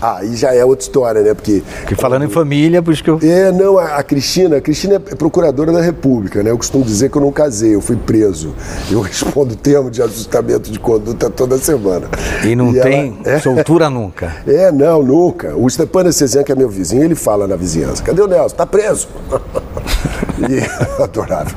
Ah, 0.00 0.20
e 0.22 0.36
já 0.36 0.54
é 0.54 0.64
outra 0.64 0.84
história, 0.84 1.22
né? 1.22 1.34
Porque. 1.34 1.62
Porque 1.80 1.94
falando 1.94 2.24
em 2.24 2.28
família, 2.28 2.82
por 2.82 2.92
isso 2.92 3.02
que 3.02 3.08
eu. 3.10 3.18
É, 3.22 3.50
não, 3.52 3.78
a, 3.78 3.96
a 3.96 4.02
Cristina, 4.02 4.56
a 4.56 4.60
Cristina 4.60 4.96
é 4.96 4.98
procuradora 4.98 5.72
da 5.72 5.80
República, 5.80 6.42
né? 6.42 6.50
Eu 6.50 6.56
costumo 6.58 6.84
dizer 6.84 7.10
que 7.10 7.16
eu 7.16 7.22
não 7.22 7.32
casei, 7.32 7.74
eu 7.74 7.80
fui 7.80 7.96
preso. 7.96 8.54
Eu 8.90 9.00
respondo 9.02 9.56
termo 9.56 9.90
de 9.90 10.02
ajustamento 10.02 10.70
de 10.70 10.78
conduta 10.78 11.30
toda 11.30 11.56
semana. 11.58 12.06
E 12.44 12.54
não 12.54 12.68
ela- 12.70 12.82
tem 12.82 13.18
é, 13.24 13.38
soltura 13.40 13.88
nunca. 13.88 14.34
é, 14.46 14.70
não, 14.70 15.02
nunca. 15.02 15.54
O 15.56 15.68
Stepan 15.68 16.10
Cesian, 16.12 16.42
que 16.44 16.52
é 16.52 16.54
meu 16.54 16.68
vizinho, 16.68 17.02
ele 17.02 17.14
fala 17.14 17.46
na 17.46 17.56
vizinhança: 17.56 18.02
cadê 18.02 18.20
o 18.20 18.26
Nelson? 18.26 18.56
Tá 18.56 18.66
preso. 18.66 19.08
e, 20.38 20.60
adorável. 21.02 21.56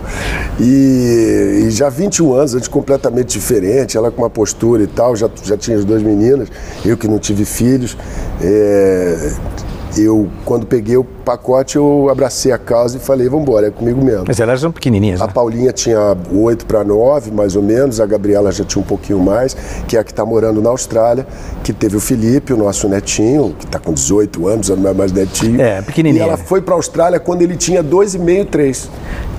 E, 0.59 1.65
e 1.65 1.71
já 1.71 1.89
21 1.89 2.33
anos, 2.33 2.55
a 2.55 2.57
gente 2.57 2.69
completamente 2.69 3.37
diferente, 3.37 3.97
ela 3.97 4.11
com 4.11 4.21
uma 4.21 4.29
postura 4.29 4.83
e 4.83 4.87
tal, 4.87 5.15
já, 5.15 5.29
já 5.43 5.57
tinha 5.57 5.77
as 5.77 5.85
duas 5.85 6.01
meninas, 6.01 6.49
eu 6.85 6.97
que 6.97 7.07
não 7.07 7.19
tive 7.19 7.45
filhos. 7.45 7.97
É, 8.41 9.31
eu, 9.95 10.27
quando 10.43 10.65
peguei 10.65 10.97
o 10.97 11.03
pacote, 11.03 11.75
eu 11.75 12.09
abracei 12.09 12.51
a 12.51 12.57
causa 12.57 12.97
e 12.97 12.99
falei, 12.99 13.27
vamos 13.29 13.43
embora, 13.47 13.67
é 13.67 13.71
comigo 13.71 14.03
mesmo. 14.03 14.25
Mas 14.27 14.39
elas 14.39 14.59
são 14.59 14.71
pequenininhas, 14.71 15.21
A 15.21 15.27
né? 15.27 15.31
Paulinha 15.33 15.71
tinha 15.71 16.17
8 16.31 16.65
para 16.65 16.83
9, 16.83 17.31
mais 17.31 17.55
ou 17.55 17.63
menos, 17.63 17.99
a 17.99 18.05
Gabriela 18.05 18.51
já 18.51 18.63
tinha 18.63 18.81
um 18.81 18.85
pouquinho 18.85 19.19
mais, 19.19 19.55
que 19.87 19.95
é 19.95 19.99
a 19.99 20.03
que 20.03 20.11
está 20.11 20.25
morando 20.25 20.61
na 20.61 20.69
Austrália, 20.69 21.25
que 21.63 21.71
teve 21.71 21.95
o 21.95 21.99
Felipe, 21.99 22.53
o 22.53 22.57
nosso 22.57 22.87
netinho, 22.89 23.55
que 23.57 23.65
está 23.65 23.79
com 23.79 23.93
18 23.93 24.47
anos, 24.47 24.69
não 24.69 24.89
é 24.89 24.93
mais 24.93 25.11
netinho. 25.11 25.61
É, 25.61 25.81
pequenininha. 25.81 26.23
E 26.23 26.27
ela 26.27 26.37
foi 26.37 26.61
para 26.61 26.73
a 26.73 26.77
Austrália 26.77 27.19
quando 27.19 27.41
ele 27.41 27.55
tinha 27.55 27.83
2,5, 27.83 28.45
3. 28.49 28.89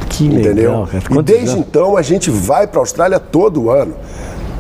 Que 0.09 0.27
Entendeu? 0.27 0.87
legal. 0.87 0.89
E 1.11 1.23
desde 1.23 1.51
anos? 1.51 1.67
então 1.69 1.97
a 1.97 2.03
gente 2.03 2.31
vai 2.31 2.67
para 2.67 2.81
a 2.81 2.83
Austrália 2.83 3.21
todo 3.21 3.71
ano. 3.71 3.95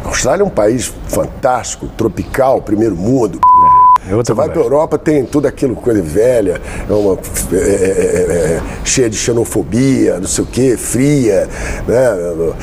A 0.04 0.08
Austrália 0.08 0.42
é 0.42 0.46
um 0.46 0.50
país 0.50 0.92
fantástico, 1.08 1.88
tropical, 1.96 2.62
primeiro 2.62 2.96
mundo. 2.96 3.38
É 3.74 3.77
outra 4.14 4.34
Você 4.34 4.36
vai 4.36 4.48
para 4.48 4.60
a. 4.60 4.64
Europa, 4.64 4.98
tem 4.98 5.24
tudo 5.24 5.46
aquilo, 5.46 5.74
coisa 5.76 6.00
velha, 6.02 6.60
é 6.88 6.92
uma, 6.92 7.14
é, 7.52 7.56
é, 7.56 7.58
é, 7.58 8.56
é, 8.56 8.60
cheia 8.84 9.08
de 9.10 9.16
xenofobia, 9.16 10.18
não 10.18 10.26
sei 10.28 10.44
o 10.44 10.46
quê, 10.46 10.76
fria. 10.76 11.48
Né? 11.86 11.96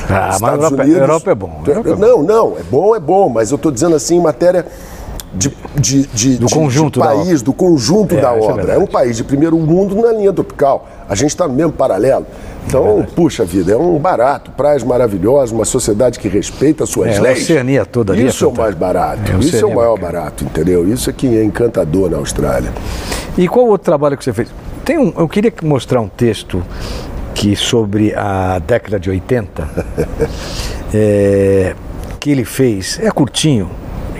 Ah, 0.08 0.36
mas 0.40 0.42
a 0.42 0.54
Europa- 0.56 0.82
a 0.82 0.86
Europa 0.88 1.30
é 1.30 1.34
bom, 1.34 1.62
Europa 1.66 1.88
é. 1.90 1.96
Não, 1.96 2.22
não, 2.22 2.56
é 2.58 2.62
bom, 2.70 2.94
é 2.96 3.00
bom, 3.00 3.28
mas 3.28 3.50
eu 3.50 3.56
estou 3.56 3.70
dizendo 3.72 3.94
assim 3.96 4.16
em 4.16 4.20
matéria. 4.22 4.66
De, 5.34 5.54
de, 5.74 6.06
de, 6.06 6.36
Do 6.38 6.46
de- 6.46 6.54
conjunto 6.54 6.98
de 6.98 7.06
país, 7.06 7.42
do 7.42 7.52
conjunto 7.52 8.14
É, 8.16 8.20
da 8.22 8.28
é 8.34 8.40
obra. 8.40 8.62
É, 8.62 8.66
verdade. 8.66 8.80
um 8.80 8.86
país 8.86 9.16
de 9.18 9.24
primeiro 9.24 9.58
mundo 9.58 9.94
na 10.00 10.10
linha 10.12 10.32
tropical. 10.32 10.88
A 11.06 11.14
gente 11.14 11.30
está 11.30 11.46
no 11.46 11.52
mesmo 11.52 11.72
paralelo. 11.72 12.24
Então, 12.66 13.06
puxa 13.14 13.44
vida, 13.44 13.72
é 13.72 13.76
um 13.76 13.98
barato, 13.98 14.50
praias 14.50 14.82
maravilhosas, 14.82 15.52
uma 15.52 15.64
sociedade 15.64 16.18
que 16.18 16.28
respeita 16.28 16.84
as 16.84 16.90
suas 16.90 17.14
É, 17.14 17.18
a 17.18 17.22
leis. 17.22 17.42
Oceania 17.42 17.86
toda 17.86 18.12
ali 18.12 18.24
é 18.24 18.26
Isso 18.26 18.44
é 18.44 18.48
o 18.48 18.56
mais 18.56 18.74
barato. 18.74 19.30
É, 19.30 19.34
a 19.34 19.38
Isso 19.38 19.56
é 19.56 19.64
o 19.64 19.70
é 19.70 19.74
maior 19.74 19.96
bacana. 19.98 20.12
barato, 20.20 20.44
entendeu? 20.44 20.88
Isso 20.92 21.08
é 21.08 21.12
que 21.12 21.26
é 21.28 21.44
encantador 21.44 22.10
na 22.10 22.16
Austrália. 22.16 22.72
E 23.38 23.46
qual 23.46 23.66
outro 23.66 23.84
trabalho 23.84 24.16
que 24.16 24.24
você 24.24 24.32
fez? 24.32 24.48
Tem 24.84 24.98
um, 24.98 25.12
eu 25.16 25.28
queria 25.28 25.52
mostrar 25.62 26.00
um 26.00 26.08
texto 26.08 26.62
que 27.34 27.54
sobre 27.54 28.14
a 28.14 28.58
década 28.58 28.98
de 28.98 29.10
80 29.10 29.68
é, 30.92 31.74
que 32.18 32.30
ele 32.30 32.44
fez. 32.44 32.98
É 33.00 33.10
curtinho 33.10 33.70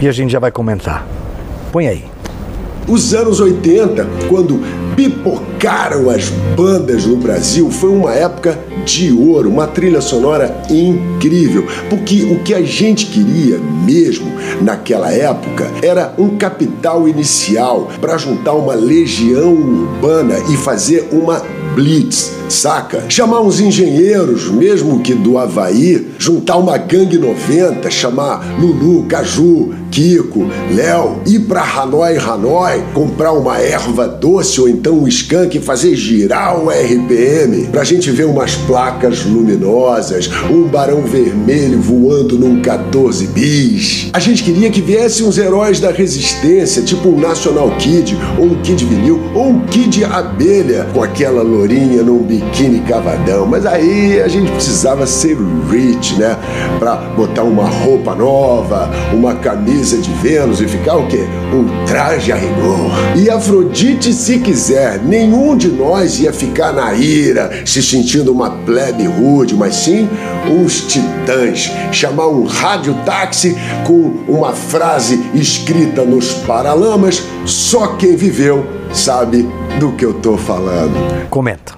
e 0.00 0.06
a 0.06 0.12
gente 0.12 0.30
já 0.30 0.38
vai 0.38 0.50
comentar. 0.52 1.04
Põe 1.72 1.88
aí. 1.88 2.04
Os 2.86 3.12
anos 3.12 3.40
80, 3.40 4.06
quando 4.28 4.60
pipocaram 5.66 6.08
as 6.10 6.28
bandas 6.56 7.04
no 7.06 7.16
Brasil, 7.16 7.68
foi 7.72 7.90
uma 7.90 8.12
época 8.12 8.56
de 8.84 9.12
ouro, 9.12 9.50
uma 9.50 9.66
trilha 9.66 10.00
sonora 10.00 10.62
incrível. 10.70 11.66
Porque 11.90 12.22
o 12.22 12.38
que 12.44 12.54
a 12.54 12.62
gente 12.62 13.06
queria 13.06 13.58
mesmo 13.84 14.30
naquela 14.62 15.10
época 15.10 15.68
era 15.82 16.14
um 16.16 16.36
capital 16.36 17.08
inicial 17.08 17.90
para 18.00 18.16
juntar 18.16 18.52
uma 18.52 18.74
legião 18.74 19.52
urbana 19.52 20.36
e 20.52 20.56
fazer 20.56 21.08
uma 21.10 21.42
blitz, 21.76 22.32
saca? 22.48 23.04
Chamar 23.06 23.42
uns 23.42 23.60
engenheiros, 23.60 24.48
mesmo 24.50 25.00
que 25.00 25.14
do 25.14 25.36
Havaí, 25.36 26.06
juntar 26.18 26.56
uma 26.56 26.78
gangue 26.78 27.18
90, 27.18 27.90
chamar 27.90 28.58
Lulu, 28.58 29.04
Caju, 29.04 29.74
Kiko, 29.90 30.46
Léo, 30.74 31.20
ir 31.26 31.40
pra 31.40 31.62
Hanoi, 31.62 32.16
Hanoi, 32.16 32.82
comprar 32.94 33.32
uma 33.32 33.58
erva 33.58 34.08
doce 34.08 34.60
ou 34.60 34.68
então 34.68 35.00
um 35.00 35.06
skunk 35.08 35.55
e 35.56 35.60
fazer 35.60 35.96
girar 35.96 36.58
o 36.58 36.68
RPM 36.68 37.68
pra 37.68 37.84
gente 37.84 38.10
ver 38.10 38.24
umas 38.24 38.54
placas 38.54 39.24
luminosas, 39.24 40.30
um 40.50 40.64
barão 40.64 41.02
vermelho 41.02 41.80
voando 41.80 42.38
num 42.38 42.60
14 42.60 43.26
bis. 43.28 44.10
A 44.12 44.18
gente 44.18 44.42
queria 44.42 44.70
que 44.70 44.80
viessem 44.80 45.26
uns 45.26 45.38
heróis 45.38 45.80
da 45.80 45.90
resistência, 45.90 46.82
tipo 46.82 47.08
um 47.08 47.18
National 47.18 47.70
Kid, 47.76 48.16
ou 48.38 48.46
um 48.46 48.62
Kid 48.62 48.84
Vinil, 48.84 49.20
ou 49.34 49.50
um 49.50 49.60
Kid 49.66 50.04
Abelha, 50.04 50.86
com 50.92 51.02
aquela 51.02 51.42
lourinha 51.42 52.02
num 52.02 52.22
biquíni 52.22 52.80
cavadão. 52.80 53.46
Mas 53.46 53.66
aí 53.66 54.20
a 54.20 54.28
gente 54.28 54.50
precisava 54.52 55.06
ser 55.06 55.36
rich, 55.70 56.18
né? 56.18 56.36
Pra 56.78 56.96
botar 56.96 57.42
uma 57.42 57.68
roupa 57.68 58.14
nova, 58.14 58.90
uma 59.12 59.34
camisa 59.34 59.98
de 59.98 60.10
Vênus 60.22 60.60
e 60.60 60.66
ficar 60.66 60.96
o 60.96 61.06
quê? 61.06 61.24
Um 61.52 61.86
traje 61.86 62.32
a 62.32 62.36
rigor. 62.36 62.90
E 63.16 63.30
Afrodite, 63.30 64.12
se 64.12 64.38
quiser, 64.38 65.00
nenhum 65.02 65.35
de 65.56 65.68
nós 65.68 66.18
ia 66.18 66.32
ficar 66.32 66.72
na 66.72 66.94
ira, 66.94 67.62
se 67.66 67.82
sentindo 67.82 68.32
uma 68.32 68.50
plebe 68.50 69.04
rude, 69.04 69.54
mas 69.54 69.76
sim 69.76 70.08
uns 70.50 70.82
titãs. 70.82 71.70
Chamar 71.92 72.28
um 72.28 72.44
radiotáxi 72.46 73.56
com 73.86 74.24
uma 74.28 74.52
frase 74.52 75.20
escrita 75.34 76.04
nos 76.04 76.32
paralamas, 76.32 77.22
só 77.44 77.96
quem 77.96 78.16
viveu 78.16 78.66
sabe 78.92 79.48
do 79.78 79.92
que 79.92 80.04
eu 80.04 80.14
tô 80.14 80.36
falando. 80.36 81.28
Comenta. 81.28 81.74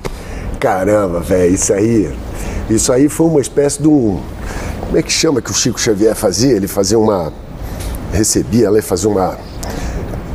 Caramba, 0.61 1.21
velho, 1.21 1.55
isso 1.55 1.73
aí. 1.73 2.11
Isso 2.69 2.93
aí 2.93 3.09
foi 3.09 3.27
uma 3.27 3.41
espécie 3.41 3.81
de 3.81 3.89
um. 3.89 4.21
Como 4.81 4.97
é 4.97 5.03
que 5.03 5.13
chama 5.13 5.41
que 5.41 5.51
o 5.51 5.55
Chico 5.55 5.81
Xavier 5.81 6.15
fazia? 6.15 6.53
Ele 6.53 6.69
fazia 6.69 6.99
uma. 6.99 7.33
Recebia, 8.13 8.67
ela 8.67 8.81
fazia 8.83 9.09
uma 9.09 9.37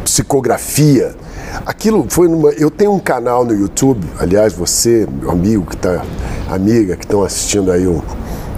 psicografia. 0.03 1.15
Aquilo 1.65 2.05
foi 2.09 2.27
numa. 2.27 2.49
Eu 2.51 2.69
tenho 2.71 2.93
um 2.93 2.99
canal 2.99 3.45
no 3.45 3.53
YouTube, 3.53 4.05
aliás, 4.19 4.53
você, 4.53 5.07
meu 5.19 5.31
amigo 5.31 5.65
que 5.65 5.77
tá. 5.77 6.03
amiga 6.49 6.95
que 6.95 7.05
estão 7.05 7.23
assistindo 7.23 7.71
aí 7.71 7.87
o, 7.87 8.03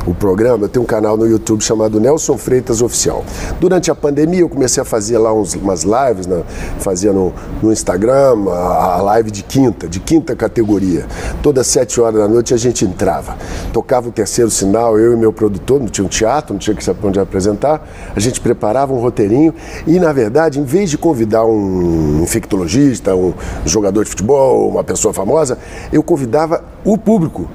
o 0.06 0.14
programa, 0.14 0.66
eu 0.66 0.70
tenho 0.70 0.84
um 0.84 0.88
canal 0.88 1.18
no 1.18 1.28
YouTube 1.28 1.62
chamado 1.64 2.00
Nelson 2.00 2.38
Freitas 2.38 2.82
Oficial. 2.82 3.24
Durante 3.60 3.90
a 3.90 3.96
pandemia 3.96 4.42
eu 4.42 4.50
comecei 4.50 4.82
a 4.82 4.86
fazer 4.86 5.18
lá 5.18 5.34
uns, 5.34 5.56
umas 5.56 5.84
lives, 5.84 6.28
né? 6.28 6.44
fazia 6.80 7.12
no, 7.12 7.34
no 7.62 7.72
Instagram, 7.72 8.50
a, 8.50 8.98
a 8.98 9.02
live 9.02 9.32
de 9.32 9.44
quinta, 9.44 9.88
de 9.88 10.00
quinta 10.00 10.36
categoria. 10.36 11.06
Todas 11.42 11.68
sete 11.68 12.00
horas 12.00 12.20
da 12.20 12.28
noite 12.28 12.54
a 12.54 12.58
gente 12.58 12.86
entrava. 12.86 13.36
Tocava 13.74 14.10
o 14.10 14.12
terceiro 14.12 14.52
sinal, 14.52 14.98
eu 15.00 15.14
e 15.14 15.16
meu 15.16 15.34
produtor, 15.34 15.80
não 15.80 15.88
tinha 15.88 16.06
um 16.06 16.10
teatro, 16.10 16.54
não 16.54 16.60
tinha 16.60 16.76
que 16.76 16.84
saber 16.84 17.08
onde 17.08 17.20
apresentar. 17.20 17.88
A 18.16 18.20
gente 18.20 18.40
preparava 18.40 18.94
um 18.94 19.00
roteirinho 19.00 19.54
e, 19.88 20.00
na 20.00 20.14
verdade, 20.14 20.60
em 20.60 20.64
vez 20.64 20.90
de 20.90 20.98
convidar 20.98 21.46
um 21.46 22.22
infectologista, 22.22 23.16
um 23.16 23.34
jogador 23.66 24.04
de 24.04 24.10
futebol, 24.10 24.70
uma 24.70 24.84
pessoa 24.84 25.14
famosa, 25.14 25.58
eu 25.92 26.04
convidava 26.04 26.64
o 26.84 26.98
público 26.98 27.50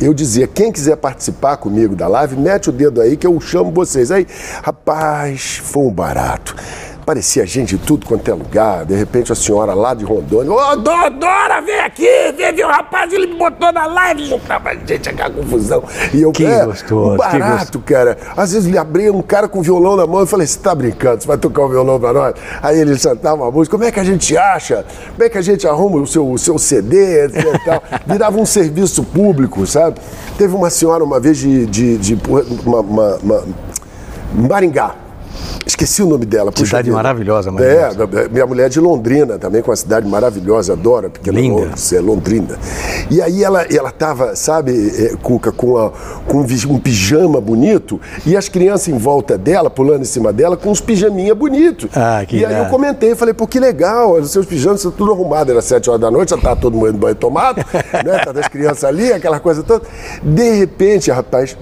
eu 0.00 0.12
dizia, 0.12 0.46
quem 0.46 0.72
quiser 0.72 0.96
participar 0.96 1.56
comigo 1.56 1.94
da 1.94 2.08
live, 2.08 2.36
mete 2.36 2.68
o 2.68 2.72
dedo 2.72 3.00
aí 3.00 3.16
que 3.16 3.26
eu 3.26 3.40
chamo 3.40 3.70
vocês. 3.70 4.10
Aí, 4.10 4.26
rapaz, 4.62 5.60
foi 5.62 5.84
um 5.84 5.92
barato. 5.92 6.54
Parecia 7.04 7.44
gente 7.46 7.76
de 7.76 7.84
tudo 7.84 8.06
quanto 8.06 8.30
é 8.30 8.34
lugar. 8.34 8.86
De 8.86 8.94
repente 8.94 9.30
a 9.30 9.34
senhora 9.34 9.74
lá 9.74 9.92
de 9.92 10.04
Rondônia, 10.04 10.50
ô 10.50 10.76
Dora, 10.76 11.10
Dora, 11.10 11.60
vem 11.60 11.78
aqui, 11.80 12.08
vem 12.34 12.54
ver 12.54 12.64
o 12.64 12.68
rapaz, 12.68 13.12
ele 13.12 13.26
me 13.26 13.36
botou 13.38 13.70
na 13.72 13.86
live, 13.86 14.24
juntava 14.24 14.74
gente, 14.86 15.08
aquela 15.10 15.28
confusão. 15.30 15.84
E 16.14 16.22
eu, 16.22 16.32
Que 16.32 16.46
é, 16.46 16.64
gostoso, 16.64 17.14
um 17.14 17.16
que 17.30 17.38
barato, 17.38 17.78
cara. 17.80 18.16
Às 18.34 18.52
vezes 18.52 18.66
ele 18.68 18.78
abria 18.78 19.12
um 19.12 19.20
cara 19.20 19.46
com 19.48 19.60
violão 19.60 19.96
na 19.96 20.06
mão 20.06 20.22
e 20.22 20.26
falei, 20.26 20.46
você 20.46 20.58
tá 20.58 20.74
brincando, 20.74 21.20
você 21.22 21.28
vai 21.28 21.36
tocar 21.36 21.62
o 21.64 21.68
violão 21.68 22.00
pra 22.00 22.12
nós? 22.14 22.34
Aí 22.62 22.78
ele 22.80 22.98
cantava 22.98 23.42
uma 23.42 23.50
música, 23.50 23.76
como 23.76 23.86
é 23.86 23.92
que 23.92 24.00
a 24.00 24.04
gente 24.04 24.34
acha? 24.36 24.86
Como 25.12 25.24
é 25.24 25.28
que 25.28 25.36
a 25.36 25.42
gente 25.42 25.68
arruma 25.68 25.98
o 26.00 26.06
seu, 26.06 26.26
o 26.30 26.38
seu 26.38 26.58
CD, 26.58 27.26
etc 27.26 27.44
e 27.54 27.64
tal? 27.66 27.82
Virava 28.06 28.38
um 28.40 28.46
serviço 28.46 29.04
público, 29.04 29.66
sabe? 29.66 30.00
Teve 30.38 30.54
uma 30.56 30.70
senhora 30.70 31.04
uma 31.04 31.20
vez 31.20 31.36
de, 31.36 31.66
de, 31.66 31.98
de 31.98 32.18
uma, 32.64 32.80
uma, 32.80 33.16
uma- 33.16 33.44
Maringá. 34.34 35.03
Esqueci 35.66 36.02
o 36.02 36.06
nome 36.06 36.24
dela. 36.26 36.50
Cidade 36.54 36.84
vida. 36.84 36.96
maravilhosa, 36.96 37.48
É, 37.50 37.52
maravilhosa. 37.52 38.28
minha 38.30 38.46
mulher 38.46 38.66
é 38.66 38.68
de 38.68 38.80
Londrina, 38.80 39.38
também 39.38 39.62
com 39.62 39.70
uma 39.70 39.76
cidade 39.76 40.06
maravilhosa, 40.06 40.72
adoro, 40.74 41.10
porque 41.10 41.30
Linda. 41.30 41.70
é 41.96 42.00
Londrina. 42.00 42.58
E 43.10 43.20
aí 43.20 43.42
ela, 43.42 43.62
ela 43.62 43.90
tava, 43.90 44.36
sabe, 44.36 44.72
é, 44.96 45.16
Cuca, 45.22 45.50
com, 45.52 45.76
a- 45.78 45.90
com 46.26 46.38
um, 46.40 46.78
pijama 46.78 47.40
bonito 47.40 48.00
e 48.26 48.36
as 48.36 48.48
crianças 48.48 48.88
em 48.88 48.98
volta 48.98 49.36
dela, 49.38 49.68
pulando 49.70 50.02
em 50.02 50.06
cima 50.06 50.32
dela, 50.32 50.56
com 50.56 50.70
uns 50.70 50.80
pijaminha 50.80 51.34
bonitos. 51.34 51.90
Ah, 51.94 52.24
que 52.26 52.36
e 52.36 52.44
aí 52.44 52.52
eu 52.52 52.58
irado. 52.58 52.70
comentei, 52.70 53.14
falei, 53.14 53.34
pô, 53.34 53.46
que 53.46 53.58
legal, 53.58 54.12
os 54.12 54.30
seus 54.30 54.46
pijamas 54.46 54.80
estão 54.80 54.92
tudo 54.92 55.12
arrumados, 55.12 55.50
era 55.50 55.62
sete 55.62 55.88
horas 55.88 56.00
da 56.00 56.10
noite, 56.10 56.30
já 56.30 56.36
tá 56.38 56.54
todo 56.54 56.76
mundo 56.76 56.92
banho 56.98 57.14
tomado, 57.14 57.56
né? 58.04 58.18
Tá 58.24 58.32
das 58.32 58.48
crianças 58.48 58.84
ali, 58.84 59.12
aquela 59.12 59.40
coisa 59.40 59.62
toda. 59.62 59.84
De 60.22 60.50
repente, 60.58 61.10
rapaz, 61.10 61.56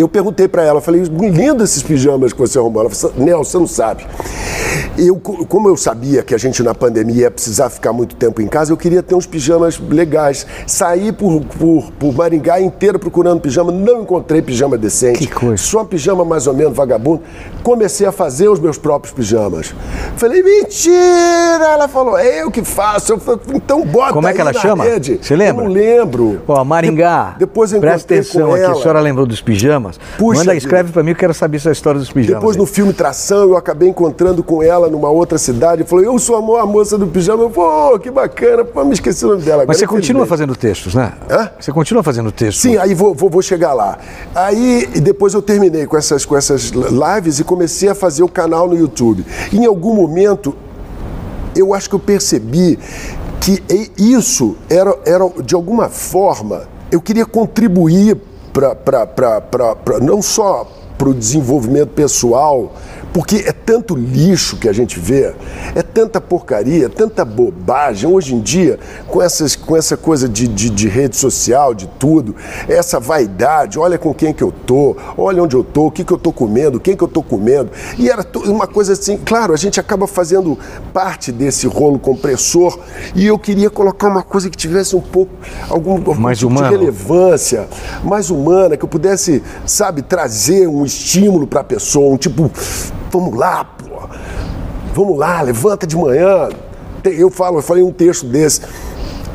eu 0.00 0.08
perguntei 0.08 0.48
pra 0.48 0.62
ela, 0.62 0.80
falei, 0.80 1.02
lindo 1.02 1.62
esses 1.62 1.82
pijamas 1.82 2.32
que 2.32 2.38
você 2.38 2.58
arrumou. 2.58 2.82
Ela 2.82 2.90
falou, 2.90 3.16
Nelson, 3.16 3.44
você 3.50 3.58
não 3.58 3.66
sabe. 3.66 4.06
Eu, 4.98 5.16
co- 5.16 5.44
como 5.46 5.68
eu 5.68 5.76
sabia 5.76 6.22
que 6.22 6.34
a 6.34 6.38
gente 6.38 6.62
na 6.62 6.74
pandemia 6.74 7.22
ia 7.22 7.30
precisar 7.30 7.70
ficar 7.70 7.92
muito 7.92 8.14
tempo 8.16 8.40
em 8.42 8.46
casa, 8.46 8.72
eu 8.72 8.76
queria 8.76 9.02
ter 9.02 9.14
uns 9.14 9.26
pijamas 9.26 9.78
legais. 9.78 10.46
Saí 10.66 11.10
por, 11.12 11.40
por, 11.42 11.90
por 11.92 12.14
Maringá 12.14 12.60
inteira 12.60 12.98
procurando 12.98 13.40
pijama, 13.40 13.72
não 13.72 14.02
encontrei 14.02 14.42
pijama 14.42 14.76
decente. 14.76 15.18
Que 15.18 15.26
coisa. 15.26 15.62
Só 15.62 15.84
pijama 15.84 16.24
mais 16.24 16.46
ou 16.46 16.54
menos 16.54 16.76
vagabundo. 16.76 17.22
Comecei 17.62 18.06
a 18.06 18.12
fazer 18.12 18.48
os 18.48 18.58
meus 18.60 18.76
próprios 18.78 19.12
pijamas. 19.14 19.74
Falei, 20.16 20.42
mentira! 20.42 21.64
Ela 21.72 21.88
falou, 21.88 22.18
é 22.18 22.42
eu 22.42 22.50
que 22.50 22.62
faço. 22.64 23.12
Eu 23.12 23.18
falei, 23.18 23.40
então 23.54 23.84
bota 23.84 24.12
Como 24.12 24.26
é 24.28 24.32
que 24.32 24.40
ela 24.40 24.52
chama? 24.52 24.84
rede. 24.84 25.18
Você 25.22 25.34
lembra? 25.36 25.64
Eu 25.64 25.68
não 25.68 25.74
lembro. 25.74 26.42
Ó, 26.46 26.64
Maringá, 26.64 27.32
De- 27.32 27.40
depois 27.40 27.72
eu 27.72 27.80
presta 27.80 28.14
atenção 28.14 28.52
aqui, 28.54 28.64
ela. 28.64 28.72
a 28.72 28.76
senhora 28.76 29.00
lembrou 29.00 29.26
dos 29.26 29.40
pijamas? 29.40 29.89
Puxa 30.18 30.40
Manda, 30.40 30.54
escreve 30.54 30.92
pra 30.92 31.02
mim, 31.02 31.10
eu 31.10 31.16
quero 31.16 31.32
saber 31.34 31.56
essa 31.58 31.70
história 31.70 31.98
dos 31.98 32.10
pijamas. 32.10 32.40
Depois 32.40 32.56
aí. 32.56 32.60
no 32.60 32.66
filme 32.66 32.92
Tração, 32.92 33.42
eu 33.42 33.56
acabei 33.56 33.88
encontrando 33.88 34.42
com 34.42 34.62
ela 34.62 34.88
numa 34.88 35.08
outra 35.08 35.38
cidade. 35.38 35.84
Falou, 35.84 36.04
eu 36.04 36.18
sou 36.18 36.36
a 36.36 36.40
mo- 36.40 36.56
a 36.56 36.66
moça 36.66 36.96
do 36.98 37.06
pijama. 37.06 37.42
Eu 37.44 37.50
falei, 37.50 37.94
oh, 37.94 37.98
que 37.98 38.10
bacana. 38.10 38.64
Pô, 38.64 38.84
me 38.84 38.92
esqueci 38.92 39.24
o 39.24 39.28
nome 39.28 39.42
dela. 39.42 39.64
Mas 39.66 39.76
agora, 39.76 39.78
você 39.78 39.86
continua 39.86 40.26
fazendo 40.26 40.54
textos, 40.56 40.94
né? 40.94 41.12
Hã? 41.30 41.50
Você 41.58 41.72
continua 41.72 42.02
fazendo 42.02 42.30
textos? 42.32 42.60
Sim, 42.62 42.76
aí 42.76 42.94
vou, 42.94 43.14
vou, 43.14 43.30
vou 43.30 43.42
chegar 43.42 43.72
lá. 43.74 43.98
Aí 44.34 44.88
e 44.94 45.00
depois 45.00 45.34
eu 45.34 45.42
terminei 45.42 45.86
com 45.86 45.96
essas, 45.96 46.24
com 46.24 46.36
essas 46.36 46.70
lives 46.70 47.38
e 47.38 47.44
comecei 47.44 47.88
a 47.88 47.94
fazer 47.94 48.22
o 48.22 48.28
canal 48.28 48.68
no 48.68 48.76
YouTube. 48.76 49.24
Em 49.52 49.64
algum 49.66 49.94
momento, 49.94 50.54
eu 51.54 51.74
acho 51.74 51.88
que 51.88 51.94
eu 51.94 52.00
percebi 52.00 52.78
que 53.40 53.62
e- 53.70 53.90
isso 54.14 54.56
era, 54.68 54.94
era 55.04 55.28
de 55.42 55.54
alguma 55.54 55.88
forma, 55.88 56.62
eu 56.92 57.00
queria 57.00 57.24
contribuir 57.26 58.16
para 58.52 60.00
não 60.00 60.20
só 60.20 60.66
para 60.98 61.08
o 61.08 61.14
desenvolvimento 61.14 61.88
pessoal, 61.88 62.74
porque 63.12 63.36
é 63.46 63.52
tanto 63.52 63.96
lixo 63.96 64.58
que 64.58 64.68
a 64.68 64.72
gente 64.72 65.00
vê, 65.00 65.34
é 65.74 65.82
tanta 66.00 66.18
porcaria, 66.18 66.88
tanta 66.88 67.26
bobagem. 67.26 68.08
Hoje 68.08 68.34
em 68.34 68.40
dia, 68.40 68.78
com, 69.06 69.20
essas, 69.20 69.54
com 69.54 69.76
essa 69.76 69.98
coisa 69.98 70.26
de, 70.26 70.48
de, 70.48 70.70
de 70.70 70.88
rede 70.88 71.14
social, 71.14 71.74
de 71.74 71.86
tudo, 71.98 72.34
essa 72.66 72.98
vaidade, 72.98 73.78
olha 73.78 73.98
com 73.98 74.14
quem 74.14 74.32
que 74.32 74.42
eu 74.42 74.50
tô, 74.50 74.96
olha 75.18 75.42
onde 75.42 75.54
eu 75.54 75.62
tô, 75.62 75.88
o 75.88 75.90
que, 75.90 76.02
que 76.02 76.10
eu 76.10 76.16
tô 76.16 76.32
comendo, 76.32 76.80
quem 76.80 76.96
que 76.96 77.04
eu 77.04 77.08
tô 77.08 77.22
comendo. 77.22 77.70
E 77.98 78.08
era 78.08 78.26
uma 78.46 78.66
coisa 78.66 78.94
assim, 78.94 79.18
claro, 79.18 79.52
a 79.52 79.58
gente 79.58 79.78
acaba 79.78 80.06
fazendo 80.06 80.58
parte 80.90 81.30
desse 81.30 81.66
rolo 81.66 81.98
compressor 81.98 82.78
e 83.14 83.26
eu 83.26 83.38
queria 83.38 83.68
colocar 83.68 84.08
uma 84.08 84.22
coisa 84.22 84.48
que 84.48 84.56
tivesse 84.56 84.96
um 84.96 85.02
pouco, 85.02 85.32
algum, 85.68 85.96
algum 85.96 86.14
Mais 86.14 86.38
tipo 86.38 86.50
humano. 86.50 86.70
de 86.70 86.76
relevância, 86.78 87.68
mais 88.02 88.30
humana, 88.30 88.74
que 88.74 88.84
eu 88.84 88.88
pudesse, 88.88 89.42
sabe, 89.66 90.00
trazer 90.00 90.66
um 90.66 90.82
estímulo 90.82 91.46
para 91.46 91.60
a 91.60 91.64
pessoa, 91.64 92.14
um 92.14 92.16
tipo, 92.16 92.50
vamos 93.12 93.38
lá, 93.38 93.64
pô, 93.64 94.08
vamos 94.94 95.18
lá, 95.18 95.40
levanta 95.42 95.86
de 95.86 95.96
manhã. 95.96 96.48
Eu 97.04 97.30
falo, 97.30 97.58
eu 97.58 97.62
falei 97.62 97.82
um 97.82 97.92
texto 97.92 98.26
desse. 98.26 98.62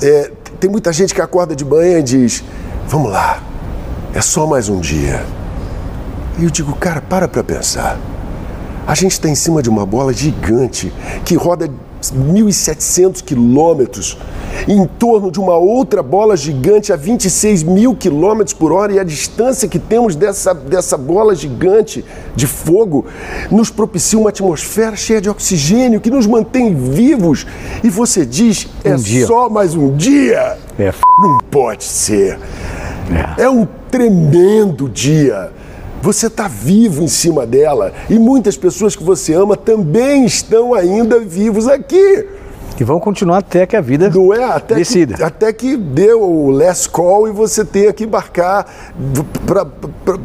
é, 0.01 0.31
tem 0.59 0.69
muita 0.69 0.91
gente 0.93 1.13
que 1.13 1.21
acorda 1.21 1.55
de 1.55 1.65
manhã 1.65 1.99
e 1.99 2.03
diz, 2.03 2.43
vamos 2.87 3.11
lá, 3.11 3.41
é 4.13 4.21
só 4.21 4.47
mais 4.47 4.69
um 4.69 4.79
dia. 4.79 5.25
E 6.37 6.43
eu 6.43 6.49
digo, 6.49 6.75
cara, 6.75 7.01
para 7.01 7.27
para 7.27 7.43
pensar. 7.43 7.97
A 8.87 8.93
gente 8.93 9.13
está 9.13 9.27
em 9.27 9.35
cima 9.35 9.61
de 9.61 9.69
uma 9.69 9.85
bola 9.85 10.13
gigante 10.13 10.93
que 11.23 11.35
roda 11.35 11.69
1.700 12.11 13.23
quilômetros 13.23 14.17
em 14.67 14.85
torno 14.85 15.29
de 15.31 15.39
uma 15.39 15.57
outra 15.57 16.01
bola 16.01 16.35
gigante 16.35 16.91
a 16.93 16.95
26 16.95 17.63
mil 17.63 17.95
quilômetros 17.95 18.53
por 18.53 18.71
hora 18.71 18.93
e 18.93 18.99
a 18.99 19.03
distância 19.03 19.67
que 19.67 19.77
temos 19.77 20.15
dessa, 20.15 20.53
dessa 20.53 20.97
bola 20.97 21.35
gigante 21.35 22.03
de 22.35 22.47
fogo 22.47 23.05
nos 23.51 23.69
propicia 23.69 24.17
uma 24.17 24.29
atmosfera 24.29 24.95
cheia 24.95 25.21
de 25.21 25.29
oxigênio 25.29 25.99
que 25.99 26.09
nos 26.09 26.25
mantém 26.25 26.73
vivos. 26.73 27.45
E 27.83 27.89
você 27.89 28.25
diz, 28.25 28.67
é 28.83 28.93
Um 28.93 28.97
dia. 28.97 29.27
só 29.27 29.49
mais 29.49 29.75
um 29.75 29.95
dia? 29.95 30.57
É. 30.79 30.93
Não 31.21 31.37
pode 31.51 31.83
ser. 31.83 32.39
É 33.37 33.47
um 33.49 33.67
tremendo 33.91 34.89
dia. 34.89 35.51
Você 36.05 36.27
está 36.27 36.47
vivo 36.47 37.01
em 37.01 37.07
cima 37.07 37.47
dela 37.47 37.91
e 38.07 38.19
muitas 38.19 38.55
pessoas 38.55 38.95
que 38.95 39.03
você 39.03 39.33
ama 39.33 39.57
também 39.57 40.23
estão 40.23 40.75
ainda 40.75 41.19
vivos 41.19 41.67
aqui. 41.67 42.27
E 42.79 42.83
vão 42.83 42.99
continuar 42.99 43.37
até 43.37 43.65
que 43.65 43.75
a 43.75 43.81
vida 43.81 44.09
Não 44.13 44.33
é? 44.33 44.43
Até 44.43 44.75
decida. 44.75 45.15
que, 45.15 45.23
até 45.23 45.53
que 45.53 45.77
deu 45.77 46.21
o 46.21 46.51
last 46.51 46.89
call 46.89 47.27
e 47.27 47.31
você 47.31 47.63
tenha 47.63 47.93
que 47.93 48.03
embarcar 48.03 48.65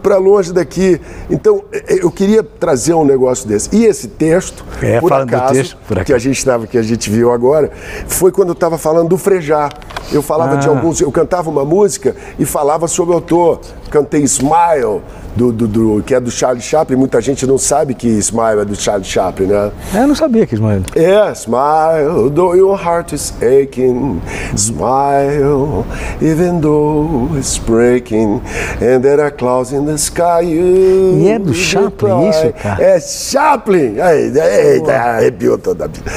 para 0.03 0.17
longe 0.17 0.53
daqui. 0.53 1.01
Então, 1.31 1.63
eh, 1.73 2.01
eu 2.03 2.11
queria 2.11 2.43
trazer 2.43 2.95
um 2.95 3.05
negócio 3.05 3.47
desse. 3.49 3.69
E 3.75 3.85
esse 3.85 4.09
texto, 4.09 4.65
É, 4.83 5.01
por 5.01 5.09
falando 5.11 5.31
do 5.31 5.37
acaso, 5.37 5.55
texto, 5.55 5.77
por 5.87 5.95
que 5.97 6.01
acaso. 6.03 6.15
a 6.17 6.19
gente 6.19 6.39
estava, 6.39 6.67
que 6.67 6.79
a 6.79 6.83
gente 6.83 7.09
viu 7.11 7.31
agora, 7.33 7.71
foi 8.09 8.33
quando 8.33 8.49
eu 8.49 8.55
estava 8.55 8.77
falando 8.79 9.09
do 9.09 9.19
Frejá. 9.19 9.69
Eu 10.13 10.23
falava 10.23 10.57
de 10.57 10.67
Ah. 10.67 10.71
alguns, 10.71 11.01
eu 11.01 11.13
cantava 11.13 11.49
uma 11.51 11.65
música 11.65 12.17
e 12.39 12.45
falava 12.45 12.89
sobre 12.89 13.13
o 13.13 13.15
autor. 13.15 13.61
Cantei 13.91 14.23
Smile, 14.25 15.03
do, 15.37 15.53
do- 15.53 15.69
do- 15.69 16.03
que 16.05 16.15
é 16.15 16.21
do 16.21 16.31
Charlie 16.31 16.63
Chaplin. 16.63 16.97
Muita 16.97 17.21
gente 17.21 17.47
não 17.47 17.59
sabe 17.59 17.95
que 17.95 18.09
Smile 18.09 18.61
é 18.61 18.65
do 18.65 18.75
Charlie 18.75 19.05
Chaplin, 19.05 19.47
né? 19.47 19.71
Eu 19.95 20.09
não 20.09 20.15
sabia 20.15 20.47
que 20.47 20.55
Ismael. 20.55 20.83
Yeah, 20.97 21.33
smile, 21.33 22.31
though 22.41 22.55
your 22.57 22.77
heart 22.77 23.13
is 23.13 23.33
aching. 23.43 24.21
Smile, 24.57 25.85
even 26.21 26.61
though 26.61 27.29
it's 27.37 27.59
breaking. 27.59 28.41
And 28.81 29.03
there 29.03 29.21
are 29.21 29.31
clouds 29.31 29.73
in 29.73 29.85
the 29.85 29.99
sky. 29.99 30.41
You 30.43 31.19
E 31.19 31.29
é 31.29 31.39
do 31.39 31.53
Chaplin 31.55 32.29
isso, 32.31 32.53
cara? 32.63 32.83
É 32.83 32.99
Chaplin! 33.01 33.97
Eita, 33.99 34.45
eita, 34.47 34.93
arrepiou 34.95 35.59
toda 35.59 35.85
a 35.85 35.89
vida. 35.89 36.11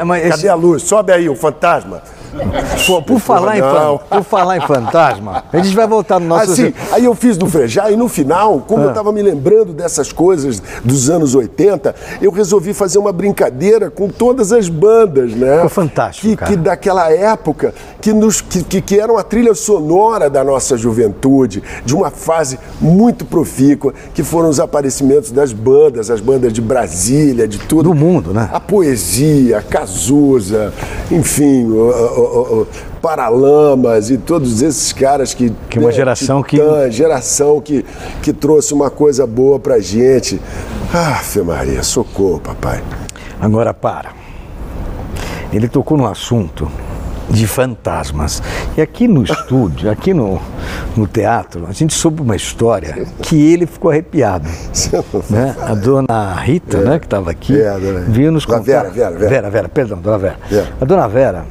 Ah, 0.00 0.04
mas 0.04 0.22
cadê 0.22 0.34
esse- 0.34 0.48
a 0.48 0.54
luz? 0.54 0.82
Sobe 0.82 1.12
aí, 1.12 1.28
o 1.28 1.36
fantasma. 1.36 2.02
Pô, 2.86 3.02
por, 3.02 3.18
falar 3.20 3.58
em 3.58 3.60
fan- 3.60 3.98
por 4.08 4.22
falar 4.24 4.56
em 4.56 4.60
fantasma, 4.60 5.44
a 5.52 5.56
gente 5.58 5.74
vai 5.74 5.86
voltar 5.86 6.18
no 6.20 6.26
nosso. 6.26 6.52
Assim, 6.52 6.72
aí 6.92 7.04
eu 7.04 7.14
fiz 7.14 7.36
do 7.36 7.46
Frejá 7.46 7.90
e 7.90 7.96
no 7.96 8.08
final, 8.08 8.60
como 8.66 8.82
Ah. 8.82 8.84
eu 8.86 8.88
estava 8.90 9.12
me 9.12 9.22
lembrando 9.22 9.72
dessas 9.72 10.12
coisas 10.12 10.62
dos 10.84 11.10
anos 11.10 11.34
80, 11.34 11.94
eu 12.22 12.30
resolvi 12.30 12.72
fazer 12.72 12.98
uma 12.98 13.12
brincadeira 13.12 13.90
com 13.90 14.08
todas 14.08 14.52
as 14.52 14.68
bandas, 14.68 15.32
né? 15.34 15.56
Ficou 15.56 15.68
fantástico, 15.70 16.36
Que, 16.44 16.50
que 16.52 16.56
daquela 16.56 17.10
época, 17.12 17.74
que, 18.00 18.12
nos, 18.12 18.40
que, 18.40 18.62
que, 18.62 18.80
que 18.80 18.98
eram 19.00 19.16
a 19.18 19.22
trilha 19.22 19.54
sonora 19.54 20.30
da 20.30 20.42
nossa 20.44 20.76
juventude, 20.76 21.62
de 21.84 21.94
uma 21.94 22.10
fase 22.10 22.58
muito 22.80 23.24
profícua, 23.24 23.92
que 24.14 24.22
foram 24.22 24.48
os 24.48 24.60
aparecimentos 24.60 25.30
das 25.30 25.52
bandas, 25.52 26.10
as 26.10 26.20
bandas 26.20 26.52
de 26.52 26.60
Brasília, 26.60 27.46
de 27.48 27.58
tudo. 27.58 27.80
Do 27.90 27.94
mundo, 27.94 28.32
né? 28.34 28.48
A 28.52 28.60
poesia, 28.60 29.62
Cazuza, 29.62 30.72
enfim, 31.10 31.64
o, 31.70 32.19
o- 32.20 32.58
o- 32.58 32.62
o 32.62 32.66
Paralamas 33.00 34.10
e 34.10 34.18
todos 34.18 34.62
esses 34.62 34.92
caras 34.92 35.32
que. 35.34 35.52
Que 35.68 35.78
é 35.78 35.80
uma 35.80 35.88
né, 35.90 35.94
geração 35.94 36.42
que- 36.42 36.56
Titã, 36.58 36.90
geração 36.90 37.60
que, 37.60 37.84
que 38.22 38.32
trouxe 38.32 38.72
uma 38.74 38.90
coisa 38.90 39.26
boa 39.26 39.58
pra 39.58 39.78
gente. 39.80 40.40
Aff, 40.92 41.40
Maria, 41.42 41.82
socorro, 41.82 42.40
papai. 42.40 42.82
Agora 43.40 43.72
para. 43.72 44.10
Ele 45.52 45.66
tocou 45.68 45.96
no 45.96 46.06
assunto 46.06 46.70
de 47.28 47.46
fantasmas. 47.46 48.42
E 48.76 48.80
aqui 48.80 49.06
no 49.08 49.22
estúdio, 49.22 49.88
aqui 49.90 50.12
no, 50.12 50.40
no 50.96 51.06
teatro, 51.06 51.64
a 51.68 51.72
gente 51.72 51.94
soube 51.94 52.20
uma 52.22 52.34
história 52.36 53.06
que 53.22 53.36
ele 53.52 53.66
ficou 53.66 53.90
arrepiado. 53.90 54.48
Né? 55.30 55.54
A 55.62 55.74
dona 55.74 56.34
Rita, 56.34 56.78
né, 56.78 56.98
que 56.98 57.06
estava 57.06 57.30
aqui, 57.30 57.60
É, 57.60 57.70
dona 57.78 58.00
veio 58.00 58.32
nos 58.32 58.44
contar. 58.44 58.62
Vera, 58.62 58.90
Vera, 58.90 59.10
Vera. 59.10 59.28
Vera, 59.30 59.50
Vera, 59.50 59.68
perdão, 59.68 59.98
dona 59.98 60.18
Vera. 60.18 60.36
Vera. 60.48 60.68
A 60.80 60.84
dona 60.84 61.08
Vera 61.08 61.44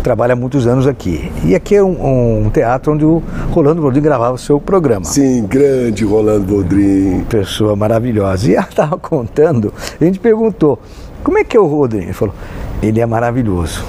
trabalha 0.00 0.32
há 0.32 0.36
muitos 0.36 0.66
anos 0.66 0.86
aqui. 0.86 1.30
E 1.44 1.54
aqui 1.54 1.76
é 1.76 1.82
um, 1.82 2.44
um 2.46 2.50
teatro 2.50 2.92
onde 2.92 3.04
o 3.04 3.22
Rolando 3.50 3.80
Boldrin 3.82 4.02
gravava 4.02 4.34
o 4.34 4.38
seu 4.38 4.60
programa. 4.60 5.04
Sim, 5.04 5.46
grande 5.46 6.04
Rolando 6.04 6.44
Boldrin. 6.46 7.24
pessoa 7.28 7.76
maravilhosa. 7.76 8.50
E 8.50 8.54
ela 8.54 8.66
estava 8.70 8.96
contando, 8.98 9.72
a 10.00 10.04
gente 10.04 10.18
perguntou, 10.18 10.78
como 11.22 11.38
é 11.38 11.44
que 11.44 11.56
é 11.56 11.60
o 11.60 11.66
Rodrigo? 11.66 12.04
Ele 12.06 12.12
falou, 12.12 12.34
ele 12.82 13.00
é 13.00 13.06
maravilhoso. 13.06 13.84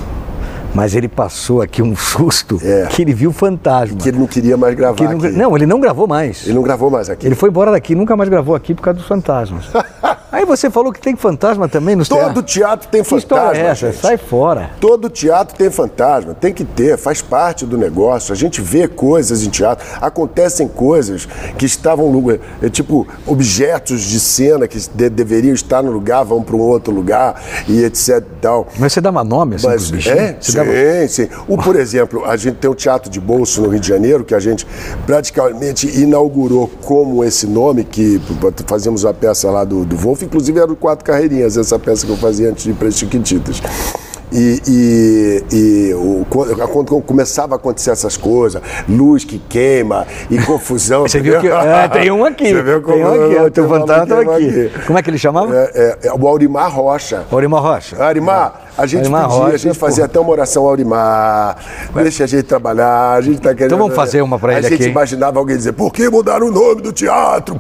Mas 0.74 0.96
ele 0.96 1.10
passou 1.10 1.62
aqui 1.62 1.82
um 1.82 1.94
susto 1.98 2.58
É. 2.64 2.86
que 2.90 3.02
ele 3.02 3.14
viu 3.14 3.34
fantasma. 3.34 3.98
Que 3.98 4.08
ele 4.08 4.20
não 4.20 4.26
queria 4.26 4.56
mais 4.56 4.74
gravar 4.74 5.04
ele 5.04 5.16
não, 5.16 5.50
não, 5.50 5.56
ele 5.58 5.66
não 5.66 5.82
gravou 5.82 6.08
mais. 6.08 6.46
Ele 6.46 6.54
não 6.56 6.62
gravou 6.64 6.90
mais 6.90 7.10
aqui. 7.10 7.26
Ele 7.28 7.36
foi 7.36 7.50
embora 7.50 7.72
daqui, 7.72 7.94
nunca 7.94 8.16
mais 8.16 8.30
gravou 8.30 8.56
aqui 8.56 8.74
por 8.74 8.82
causa 8.82 8.98
dos 9.00 9.06
fantasmas. 9.08 9.66
Aí 10.32 10.46
você 10.46 10.70
falou 10.70 10.94
que 10.94 11.02
tem 11.02 11.16
fantasma 11.16 11.68
também 11.68 11.96
no 11.96 12.06
Todo 12.06 12.42
teatro 12.42 12.88
tem 12.90 13.04
Que 13.04 13.10
fantasma. 13.10 13.58
é 13.58 13.66
essa? 13.68 13.92
gente. 13.92 14.02
Sai 14.02 14.18
fora. 14.18 14.70
Todo 14.80 15.10
teatro 15.10 15.58
tem 15.58 15.70
fantasma, 15.70 16.34
tem 16.34 16.54
que 16.54 16.64
ter, 16.64 16.98
faz 16.98 17.22
parte 17.22 17.66
do 17.66 17.78
negócio. 17.78 18.32
A 18.32 18.36
gente 18.36 18.62
vê 18.62 18.88
coisas 18.88 19.44
em 19.44 19.50
teatro, 19.50 19.86
acontecem 20.00 20.68
coisas 20.70 21.28
que 21.58 21.66
estavam, 21.66 22.08
no 22.08 22.14
lugar- 22.14 22.40
é, 22.62 22.70
tipo, 22.70 23.06
objetos 23.28 24.02
de 24.04 24.20
cena 24.22 24.68
que 24.68 24.80
de- 24.80 25.10
deveriam 25.10 25.54
estar 25.54 25.84
no 25.84 25.92
lugar, 25.92 26.24
vão 26.24 26.42
para 26.42 26.56
um 26.56 26.60
outro 26.62 26.94
lugar 26.94 27.42
e 27.68 27.84
etc 27.84 28.18
e 28.20 28.22
tal. 28.42 28.68
Mas 28.80 28.94
você 28.94 29.02
dava 29.02 29.24
nome 29.26 29.56
assim 29.56 29.68
Mas, 29.68 29.92
bichinhos? 29.92 30.18
é, 30.18 30.38
Você 30.40 30.52
sim, 30.52 30.58
dava- 30.58 31.08
sim. 31.10 31.28
O, 31.48 31.58
por 31.58 31.76
exemplo, 31.76 32.24
a 32.26 32.38
gente 32.38 32.56
tem 32.56 32.70
o 32.70 32.76
Teatro 32.76 33.10
de 33.10 33.20
Bolso 33.20 33.62
no 33.62 33.70
Rio 33.70 33.80
de 33.82 33.88
Janeiro, 33.90 34.24
que 34.24 34.34
a 34.34 34.40
gente 34.40 34.66
praticamente 35.06 35.88
inaugurou 36.02 36.70
como 36.86 37.24
esse 37.24 37.46
nome, 37.46 37.84
que 37.84 38.22
fazíamos 38.66 39.06
a 39.06 39.14
peça 39.14 39.50
lá 39.52 39.64
do, 39.66 39.84
do 39.84 39.98
Wolf, 39.98 40.21
inclusive 40.26 40.60
era 40.60 40.72
o 40.72 40.76
Quatro 40.76 41.04
Carreirinhas, 41.06 41.58
essa 41.58 41.78
peça 41.80 42.06
que 42.06 42.12
eu 42.12 42.18
fazia 42.18 42.50
antes 42.50 42.64
de 42.64 42.72
ir 42.72 42.74
para 42.74 42.88
as 42.88 42.96
Chiquititas. 42.98 43.62
E, 44.34 44.62
e, 44.66 45.44
e 45.54 45.94
o- 45.94 46.26
quando, 46.30 47.02
começava 47.02 47.56
a 47.56 47.58
acontecer 47.58 47.92
essas 47.92 48.16
coisas, 48.16 48.62
luz 48.88 49.26
que 49.26 49.38
queima 49.38 50.08
e 50.30 50.38
confusão. 50.46 51.02
Você 51.02 51.20
viu 51.20 51.38
que. 51.42 51.50
É, 51.50 51.90
tem 51.90 52.10
um 52.12 52.24
aqui. 52.24 52.46
Você 52.50 52.62
viu 52.64 52.82
como 52.82 52.96
tem 52.96 53.04
um 53.06 53.26
aqui. 53.26 53.34
eu- 53.34 53.52
teu 53.52 53.64
eu 53.66 53.70
fantasma 53.70 54.22
aqui. 54.22 54.72
um 54.82 54.86
Como 54.88 54.98
é 54.98 55.04
que 55.04 55.10
ele 55.10 55.18
chamava? 55.18 55.54
É, 55.54 55.98
é, 56.04 56.08
é 56.08 56.14
o 56.14 56.26
Aurimar 56.26 56.74
Rocha. 56.74 57.26
Aurimar 57.30 57.62
Rocha. 57.62 58.02
Aurimar, 58.02 58.62
a 58.78 58.86
gente 58.86 59.00
Aurimar 59.02 59.24
pedia, 59.24 59.38
Rocha, 59.44 59.54
a 59.56 59.58
gente 59.58 59.78
fazia 59.78 60.06
até 60.06 60.18
uma 60.18 60.32
oração 60.32 60.66
Aurimar, 60.66 61.58
deixa 61.94 62.24
a 62.24 62.28
gente 62.28 62.44
trabalhar, 62.44 63.16
a 63.16 63.20
gente 63.22 63.42
tá 63.42 63.50
querendo... 63.54 63.74
Então 63.74 63.78
vamos 63.80 63.96
fazer 63.96 64.22
uma 64.22 64.40
pra 64.40 64.54
ele 64.58 64.66
A 64.66 64.70
gente 64.70 64.82
aqui, 64.82 64.90
imaginava 64.92 65.40
alguém 65.40 65.58
dizer, 65.58 65.74
por 65.74 65.92
que 65.92 66.08
mudar 66.08 66.42
o 66.42 66.50
nome 66.50 66.82
do 66.82 66.94
teatro? 66.94 67.60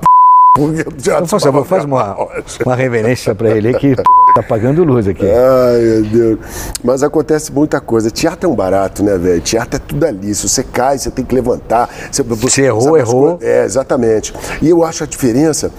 Então, 0.57 1.25
por 1.25 1.39
favor, 1.39 1.65
faz 1.65 1.85
uma, 1.85 2.17
uma 2.65 2.75
reverência 2.75 3.33
para 3.33 3.51
ele 3.51 3.73
que 3.73 3.95
tá 4.35 4.43
pagando 4.43 4.83
luz 4.83 5.07
aqui. 5.07 5.25
Ai, 5.25 5.79
meu 5.79 6.03
Deus. 6.03 6.39
Mas 6.83 7.03
acontece 7.03 7.53
muita 7.53 7.79
coisa. 7.79 8.11
Teatro 8.11 8.49
é 8.49 8.51
um 8.51 8.55
barato, 8.55 9.01
né, 9.01 9.17
velho? 9.17 9.39
Teatro 9.39 9.77
é 9.77 9.79
tudo 9.79 10.05
ali. 10.05 10.35
Se 10.35 10.49
você 10.49 10.61
cai, 10.61 10.97
você 10.97 11.09
tem 11.09 11.23
que 11.23 11.33
levantar. 11.33 11.89
Você, 12.11 12.21
Se 12.49 12.61
errou, 12.63 12.97
errou. 12.97 13.39
É, 13.41 13.63
exatamente. 13.63 14.33
E 14.61 14.69
eu 14.69 14.83
acho 14.83 15.05
a 15.05 15.07
diferença. 15.07 15.71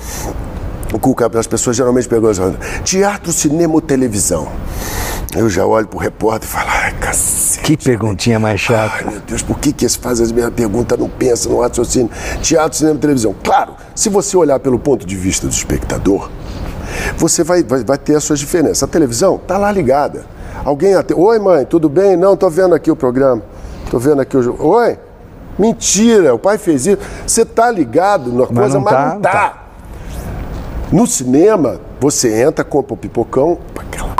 Cuca, 0.99 1.31
as 1.39 1.47
pessoas 1.47 1.77
geralmente 1.77 2.09
perguntam: 2.09 2.55
teatro, 2.85 3.33
cinema 3.33 3.75
ou 3.75 3.81
televisão? 3.81 4.49
Eu 5.35 5.49
já 5.49 5.65
olho 5.65 5.87
pro 5.87 5.99
repórter 5.99 6.49
e 6.49 6.53
falo: 6.53 6.69
ai, 6.69 6.93
cacete. 7.01 7.63
Que 7.63 7.77
perguntinha 7.77 8.39
mais 8.39 8.61
Ai, 8.69 8.89
chata. 8.89 9.11
meu 9.11 9.21
Deus, 9.21 9.43
por 9.43 9.59
que, 9.59 9.73
que 9.73 9.85
esse 9.85 9.99
faz 9.99 10.21
as 10.21 10.31
mesmas 10.31 10.53
perguntas, 10.53 10.99
não 10.99 11.09
pensa 11.09 11.49
no 11.49 11.61
raciocínio? 11.61 12.11
Teatro, 12.43 12.77
cinema 12.77 12.97
e 12.97 13.01
televisão. 13.01 13.35
Claro, 13.43 13.75
se 13.95 14.09
você 14.09 14.37
olhar 14.37 14.59
pelo 14.61 14.79
ponto 14.79 15.07
de 15.07 15.17
vista 15.17 15.47
do 15.47 15.53
espectador, 15.53 16.29
você 17.17 17.43
vai, 17.43 17.63
vai, 17.63 17.83
vai 17.83 17.99
ter 17.99 18.15
as 18.17 18.25
suas 18.25 18.39
diferenças. 18.39 18.83
A 18.83 18.87
televisão 18.87 19.39
tá 19.39 19.57
lá 19.57 19.73
ligada. 19.73 20.27
Alguém 20.65 20.95
até. 20.95 21.15
Oi, 21.15 21.39
mãe, 21.39 21.65
tudo 21.65 21.89
bem? 21.89 22.17
Não, 22.17 22.37
tô 22.37 22.51
vendo 22.51 22.75
aqui 22.75 22.91
o 22.91 22.97
programa. 22.97 23.43
Tô 23.91 23.99
vendo 23.99 24.21
aqui 24.21 24.37
o. 24.37 24.67
Oi? 24.67 24.99
Mentira, 25.59 26.35
o 26.35 26.39
pai 26.39 26.59
fez 26.59 26.87
isso. 26.87 26.99
Você 27.27 27.45
tá 27.45 27.71
ligado 27.71 28.33
na 28.33 28.47
coisa, 28.47 28.75
não 28.75 28.81
mas 28.81 28.93
tá, 28.93 29.07
não 29.07 29.15
não 29.15 29.21
tá. 29.23 29.62
No 30.93 31.07
cinema, 31.07 31.81
você 32.01 32.43
entra, 32.43 32.63
compra 32.65 32.95
o 32.95 32.97
pipocão, 32.97 33.59
aquela 33.79 34.15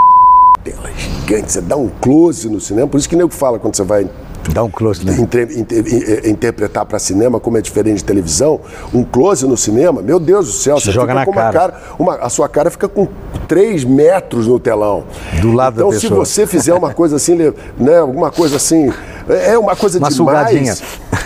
tela 0.65 0.91
gigante, 0.97 1.53
você 1.53 1.61
dá 1.61 1.77
um 1.77 1.91
close 2.01 2.49
no 2.49 2.61
cinema, 2.61 2.89
por 2.89 2.99
isso 2.99 3.09
que 3.09 3.17
nego 3.17 3.31
fala 3.33 3.59
quando 3.59 3.77
você 3.77 3.83
vai 3.83 4.09
Dá 4.53 4.65
um 4.65 4.71
close, 4.71 5.07
né? 5.07 5.15
Inter- 5.21 5.57
inter- 5.57 5.85
eh, 6.25 6.29
interpretar 6.29 6.85
para 6.85 6.99
cinema 6.99 7.39
como 7.39 7.59
é 7.59 7.61
diferente 7.61 7.99
de 7.99 8.05
televisão, 8.05 8.59
um 8.93 9.05
close 9.05 9.47
no 9.47 9.57
cinema, 9.57 10.03
meu 10.03 10.19
Deus 10.19 10.47
do 10.47 10.53
céu, 10.53 10.79
Te 10.79 10.91
joga 10.91 11.13
fica 11.13 11.15
na 11.15 11.25
com 11.25 11.31
uma 11.31 11.53
cara. 11.53 11.81
uma- 11.97 12.17
a 12.17 12.29
sua 12.29 12.49
cara 12.49 12.69
fica 12.69 12.89
com 12.89 13.07
3 13.47 13.85
metros 13.85 14.49
no 14.49 14.59
telão. 14.59 15.05
Do 15.41 15.53
lado 15.53 15.75
da 15.77 15.83
então, 15.83 15.93
se 15.93 16.09
pessoa. 16.09 16.25
você 16.25 16.45
fizer 16.45 16.75
uma 16.75 16.93
coisa 16.93 17.15
assim, 17.15 17.37
né, 17.79 17.99
alguma 17.99 18.33
coisa 18.33 18.57
assim, 18.57 18.93
é 19.29 19.53
é 19.53 19.59
uma 19.59 19.77
coisa 19.77 19.99
Uma 19.99 20.11
demais, 20.11 20.49
sugadinha. 20.51 20.75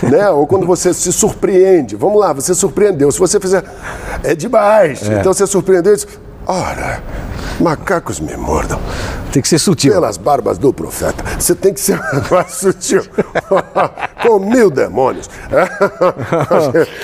né? 0.03 0.29
Ou 0.29 0.45
quando 0.47 0.65
você 0.65 0.93
se 0.93 1.11
surpreende, 1.11 1.95
vamos 1.95 2.19
lá, 2.19 2.33
você 2.33 2.53
surpreendeu. 2.53 3.11
Se 3.11 3.19
você 3.19 3.39
fizer, 3.39 3.63
é 4.23 4.35
demais. 4.35 5.01
Então 5.03 5.33
você 5.33 5.47
surpreendeu 5.47 5.93
e 5.93 5.95
diz, 5.95 6.07
ora, 6.47 7.01
macacos 7.59 8.19
me 8.19 8.35
mordam. 8.37 8.79
Tem 9.31 9.41
que 9.41 9.49
ser 9.49 9.59
sutil. 9.59 9.91
Pelas 9.93 10.17
barbas 10.17 10.57
do 10.57 10.71
profeta. 10.73 11.23
Você 11.37 11.53
tem 11.53 11.73
que 11.73 11.81
ser 11.81 11.99
mais 12.31 12.53
sutil. 12.53 13.03
Com 14.25 14.39
mil 14.39 14.71
demônios. 14.71 15.29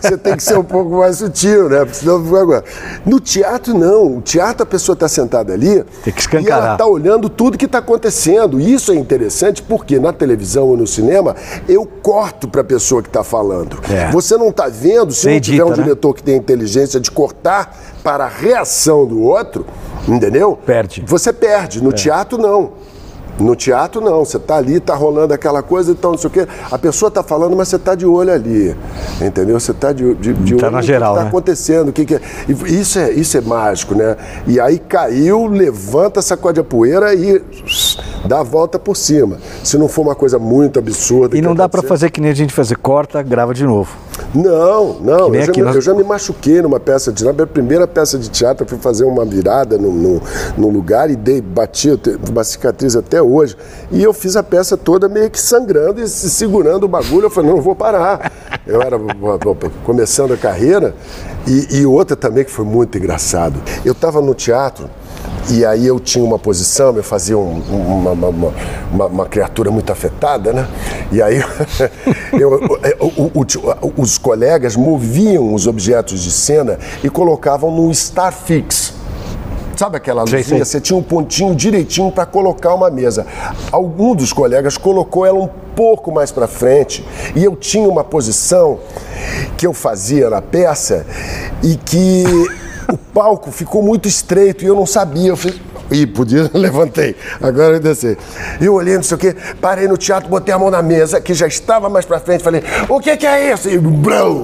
Você 0.00 0.16
tem 0.16 0.36
que 0.36 0.42
ser 0.42 0.58
um 0.58 0.64
pouco 0.64 0.96
mais 0.96 1.18
sutil, 1.18 1.68
né? 1.68 1.86
Senão 1.92 2.16
agora. 2.36 2.64
No 3.04 3.20
teatro, 3.20 3.74
não. 3.74 4.16
O 4.16 4.22
teatro, 4.22 4.62
a 4.62 4.66
pessoa 4.66 4.94
está 4.94 5.08
sentada 5.08 5.52
ali. 5.52 5.84
Tem 6.02 6.12
que 6.12 6.18
E 6.18 6.20
escancarar. 6.20 6.62
ela 6.64 6.72
está 6.72 6.86
olhando 6.86 7.28
tudo 7.28 7.58
que 7.58 7.66
está 7.66 7.78
acontecendo. 7.78 8.60
E 8.60 8.72
isso 8.72 8.92
é 8.92 8.96
interessante 8.96 9.62
porque 9.62 9.98
na 9.98 10.12
televisão 10.12 10.68
ou 10.68 10.76
no 10.76 10.86
cinema, 10.86 11.36
eu 11.68 11.84
corto 11.86 12.48
para 12.48 12.62
a 12.62 12.64
pessoa 12.64 13.02
que 13.02 13.08
está 13.08 13.22
falando. 13.22 13.78
É. 13.90 14.10
Você 14.10 14.36
não 14.36 14.48
está 14.48 14.68
vendo, 14.68 15.12
se 15.12 15.22
Você 15.22 15.34
não 15.34 15.40
tiver 15.40 15.56
edita, 15.56 15.66
um 15.66 15.76
né? 15.76 15.82
diretor 15.82 16.14
que 16.14 16.22
tem 16.22 16.36
inteligência 16.36 16.98
de 16.98 17.10
cortar 17.10 17.76
para 18.02 18.24
a 18.24 18.28
reação 18.28 19.06
do 19.06 19.22
outro, 19.22 19.66
entendeu? 20.08 20.58
Perde. 20.66 21.02
Você 21.06 21.32
perde. 21.32 21.82
No 21.82 21.92
teatro, 21.92 22.38
não. 22.38 22.72
No 23.40 23.56
teatro, 23.56 24.00
não. 24.00 24.24
Você 24.24 24.36
está 24.36 24.56
ali, 24.56 24.76
está 24.76 24.94
rolando 24.94 25.32
aquela 25.34 25.62
coisa, 25.62 25.92
então 25.92 26.12
não 26.12 26.18
sei 26.18 26.28
o 26.28 26.30
quê. 26.32 26.46
A 26.70 26.78
pessoa 26.78 27.08
está 27.08 27.22
falando, 27.22 27.56
mas 27.56 27.68
você 27.68 27.76
está 27.76 27.94
de 27.94 28.06
olho 28.06 28.32
ali. 28.32 28.76
Entendeu? 29.20 29.58
Você 29.58 29.70
está 29.72 29.92
de, 29.92 30.14
de, 30.14 30.32
de 30.34 30.56
Tá 30.56 30.66
olho 30.66 30.76
na 30.76 30.82
geral, 30.82 31.12
que 31.12 31.18
está 31.18 31.24
né? 31.24 31.28
acontecendo. 31.28 31.92
Que 31.92 32.04
que 32.04 32.14
é. 32.16 32.20
Isso, 32.66 32.98
é. 32.98 33.10
isso 33.10 33.36
é 33.36 33.40
mágico, 33.40 33.94
né? 33.94 34.16
E 34.46 34.60
aí 34.60 34.78
caiu, 34.78 35.46
levanta, 35.46 36.20
sacode 36.22 36.60
a 36.60 36.64
poeira 36.64 37.14
e 37.14 37.42
dá 38.26 38.40
a 38.40 38.42
volta 38.42 38.78
por 38.78 38.96
cima. 38.96 39.38
Se 39.64 39.78
não 39.78 39.88
for 39.88 40.02
uma 40.02 40.14
coisa 40.14 40.38
muito 40.38 40.78
absurda. 40.78 41.36
E 41.36 41.40
não 41.40 41.54
dá 41.54 41.68
para 41.68 41.82
fazer 41.82 42.10
que 42.10 42.20
nem 42.20 42.30
a 42.30 42.34
gente 42.34 42.52
fazer, 42.52 42.76
corta, 42.76 43.22
grava 43.22 43.54
de 43.54 43.64
novo. 43.64 43.90
não, 44.34 44.96
não. 45.00 45.34
Eu 45.34 45.42
já, 45.42 45.52
me, 45.52 45.62
nós- 45.62 45.74
eu 45.76 45.80
já 45.80 45.94
me 45.94 46.04
machuquei 46.04 46.60
numa 46.60 46.78
peça 46.78 47.10
de 47.10 47.22
teatro. 47.22 47.42
A 47.42 47.46
primeira 47.46 47.86
peça 47.86 48.18
de 48.18 48.28
teatro, 48.28 48.64
eu 48.64 48.68
fui 48.68 48.78
fazer 48.78 49.04
uma 49.04 49.24
virada 49.24 49.78
no, 49.78 49.90
no, 49.92 50.22
no 50.58 50.68
lugar 50.68 51.10
e 51.10 51.16
dei, 51.16 51.40
bati, 51.40 51.98
uma 52.30 52.44
cicatriz 52.44 52.94
até 52.96 53.20
hoje. 53.22 53.29
E 53.90 54.02
eu 54.02 54.12
fiz 54.12 54.36
a 54.36 54.42
peça 54.42 54.76
toda 54.76 55.08
meio 55.08 55.30
que 55.30 55.40
sangrando 55.40 56.00
e 56.00 56.08
se 56.08 56.28
segurando 56.30 56.84
o 56.84 56.88
bagulho. 56.88 57.26
Eu 57.26 57.30
falei, 57.30 57.50
não, 57.50 57.56
não 57.56 57.62
vou 57.62 57.74
parar. 57.74 58.32
Eu 58.66 58.80
era 58.82 58.98
começando 59.84 60.32
a 60.34 60.36
carreira. 60.36 60.94
E, 61.46 61.78
e 61.80 61.86
outra 61.86 62.14
também 62.16 62.44
que 62.44 62.50
foi 62.50 62.64
muito 62.64 62.96
engraçado. 62.98 63.60
Eu 63.84 63.92
estava 63.92 64.20
no 64.20 64.34
teatro. 64.34 64.88
E 65.50 65.64
aí 65.64 65.86
eu 65.86 65.98
tinha 65.98 66.24
uma 66.24 66.38
posição, 66.38 66.94
eu 66.96 67.02
fazia 67.02 67.36
um- 67.36 67.60
uma, 67.70 68.10
uma- 68.12 68.52
uma- 68.92 69.06
uma- 69.06 69.26
criatura 69.26 69.70
muito 69.70 69.90
afetada, 69.90 70.52
né? 70.52 70.68
E 71.10 71.20
aí 71.22 71.42
eu- 72.38 72.60
o- 73.00 73.30
o- 73.82 73.92
os 74.02 74.18
colegas 74.18 74.76
moviam 74.76 75.54
os 75.54 75.66
objetos 75.66 76.20
de 76.20 76.30
cena 76.30 76.78
e 77.02 77.08
colocavam 77.08 77.70
num 77.70 77.92
star 77.92 78.32
fix. 78.32 78.92
Sabe 79.80 79.96
aquela 79.96 80.24
luzinha? 80.24 80.44
sei. 80.44 80.58
Você 80.58 80.78
tinha 80.78 80.94
um 80.94 81.02
pontinho 81.02 81.54
direitinho 81.54 82.12
para 82.12 82.26
colocar 82.26 82.74
uma 82.74 82.90
mesa. 82.90 83.26
Algum 83.72 84.14
dos 84.14 84.30
colegas 84.30 84.76
colocou 84.76 85.24
ela 85.24 85.38
um 85.38 85.48
pouco 85.74 86.12
mais 86.12 86.30
para 86.30 86.46
frente 86.46 87.02
e 87.34 87.42
eu 87.42 87.56
tinha 87.56 87.88
uma 87.88 88.04
posição 88.04 88.78
que 89.56 89.66
eu 89.66 89.72
fazia 89.72 90.28
na 90.28 90.42
peça 90.42 91.06
e 91.62 91.76
que 91.76 92.24
o 92.92 92.98
palco 93.14 93.50
ficou 93.50 93.82
muito 93.82 94.06
estreito 94.06 94.64
e 94.64 94.66
eu 94.66 94.74
não 94.74 94.84
sabia. 94.84 95.28
Eu 95.28 95.36
fiz. 95.38 95.58
Ih, 95.90 96.06
podia, 96.06 96.50
levantei. 96.52 97.16
Agora 97.40 97.76
eu 97.76 97.80
desci. 97.80 98.18
Eu 98.60 98.74
olhei, 98.74 98.96
não 98.96 99.02
sei 99.02 99.14
o 99.14 99.18
quê, 99.18 99.34
parei 99.62 99.88
no 99.88 99.96
teatro, 99.96 100.28
botei 100.28 100.52
a 100.52 100.58
mão 100.58 100.70
na 100.70 100.82
mesa, 100.82 101.22
que 101.22 101.32
já 101.32 101.46
estava 101.46 101.88
mais 101.88 102.04
pra 102.04 102.20
frente, 102.20 102.44
falei, 102.44 102.62
o 102.86 103.00
que, 103.00 103.16
que 103.16 103.26
é 103.26 103.50
isso? 103.54 103.70
E 103.70 103.78
blum, 103.78 104.42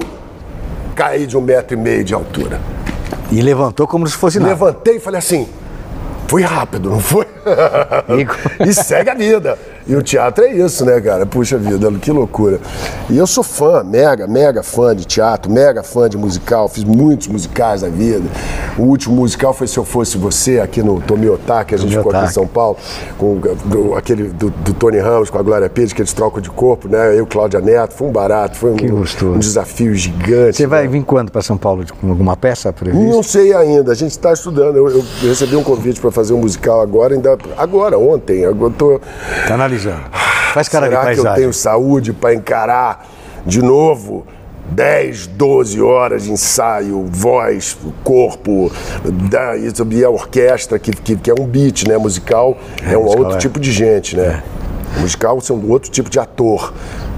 caí 0.95 1.27
de 1.27 1.37
um 1.37 1.41
metro 1.41 1.77
e 1.77 1.79
meio 1.79 2.03
de 2.03 2.15
altura. 2.15 2.59
E 3.31 3.41
levantou 3.41 3.87
como 3.87 4.07
se 4.07 4.15
fosse 4.15 4.39
nada. 4.39 4.51
Levantei 4.51 4.97
e 4.97 4.99
falei 4.99 5.19
assim. 5.19 5.47
Fui 6.27 6.43
rápido, 6.43 6.89
não 6.89 6.99
foi? 6.99 7.25
E- 8.59 8.63
e 8.69 8.73
segue 8.73 9.09
a 9.09 9.13
vida. 9.13 9.57
E 9.87 9.95
o 9.95 10.01
teatro 10.03 10.43
é 10.43 10.51
isso, 10.53 10.83
né, 10.85 10.99
cara? 10.99 11.25
Puxa 11.25 11.57
vida, 11.57 11.89
que 12.01 12.11
loucura. 12.11 12.59
E 13.09 13.17
eu 13.17 13.25
sou 13.25 13.43
fã, 13.43 13.83
mega, 13.83 14.27
mega 14.27 14.61
fã 14.61 14.93
de 14.93 15.05
teatro, 15.05 15.49
mega 15.51 15.81
fã 15.81 16.09
de 16.09 16.17
musical. 16.17 16.67
Fiz 16.67 16.83
muitos 16.83 17.27
musicais 17.27 17.81
na 17.83 17.87
vida. 17.87 18.25
O 18.77 18.83
último 18.83 19.15
musical 19.15 19.53
foi 19.53 19.65
Se 19.65 19.77
Eu 19.77 19.85
Fosse 19.85 20.17
Você, 20.17 20.59
aqui 20.59 20.83
no 20.83 20.99
Tomiotá, 21.01 21.63
que 21.63 21.73
a 21.73 21.77
gente 21.77 21.95
ficou 21.95 22.11
aqui 22.11 22.25
em. 22.25 22.33
São 22.33 22.45
Paulo, 22.45 22.75
com 23.17 23.37
do- 23.37 23.95
aquele 23.95 24.23
do, 24.25 24.49
do 24.49 24.73
Tony 24.73 24.99
Ramos, 24.99 25.29
com 25.29 25.37
a 25.37 25.41
Glória 25.41 25.69
Pires, 25.69 25.93
que 25.93 26.01
eles 26.01 26.11
trocam 26.11 26.41
de 26.41 26.49
corpo, 26.49 26.89
né? 26.89 27.17
Eu 27.17 27.25
Cláudia 27.25 27.61
Neto. 27.61 27.93
Foi 27.93 28.07
um 28.09 28.11
barato, 28.11 28.57
foi 28.57 28.71
um, 28.71 28.75
um 29.35 29.39
desafio 29.39 29.95
gigante. 29.95 30.57
Você 30.57 30.67
vai 30.67 30.83
né? 30.83 30.89
vir 30.89 31.03
quando 31.03 31.31
para 31.31 31.41
São 31.41 31.57
Paulo? 31.57 31.85
Com 32.01 32.09
alguma 32.09 32.35
peça 32.35 32.73
prevista? 32.73 33.05
Não 33.15 33.23
sei 33.23 33.53
ainda, 33.53 33.93
a 33.93 33.95
gente 33.95 34.11
está 34.11 34.33
estudando. 34.33 34.75
Eu, 34.75 34.89
eu 34.89 35.03
recebi 35.23 35.55
um 35.55 35.63
convite 35.63 36.01
para 36.01 36.11
fazer 36.11 36.33
um 36.33 36.39
musical 36.39 36.81
agora, 36.81 37.15
ainda 37.15 37.37
agora, 37.57 37.97
ontem. 37.97 38.43
Agora 38.45 38.73
tô, 38.77 38.99
Tá 39.47 39.53
analisando. 39.53 39.76
Faz 40.53 40.67
cara 40.67 40.87
será 40.87 41.13
de 41.13 41.21
que 41.21 41.27
eu 41.27 41.33
tenho 41.33 41.53
saúde 41.53 42.13
para 42.13 42.33
encarar 42.33 43.07
de 43.45 43.61
novo 43.61 44.25
10, 44.71 45.27
12 45.27 45.81
horas 45.81 46.23
de 46.23 46.31
ensaio, 46.31 47.05
voz, 47.09 47.77
corpo, 48.03 48.71
da, 49.29 49.55
e 49.55 50.03
a 50.03 50.09
orquestra, 50.09 50.77
que, 50.77 50.91
que, 50.91 51.15
que, 51.15 51.31
é 51.31 51.33
um 51.33 51.45
beat, 51.45 51.87
né? 51.87 51.97
Musical 51.97 52.57
é, 52.81 52.93
é 52.93 52.97
um 52.97 53.03
musical, 53.03 53.23
outro 53.23 53.37
é. 53.37 53.39
tipo 53.39 53.59
de 53.59 53.71
gente, 53.71 54.17
né? 54.17 54.43
É. 54.43 54.66
Musical 54.99 55.39
são 55.41 55.61
outro 55.69 55.89
tipo 55.89 56.09
de 56.09 56.19
ator. 56.19 56.73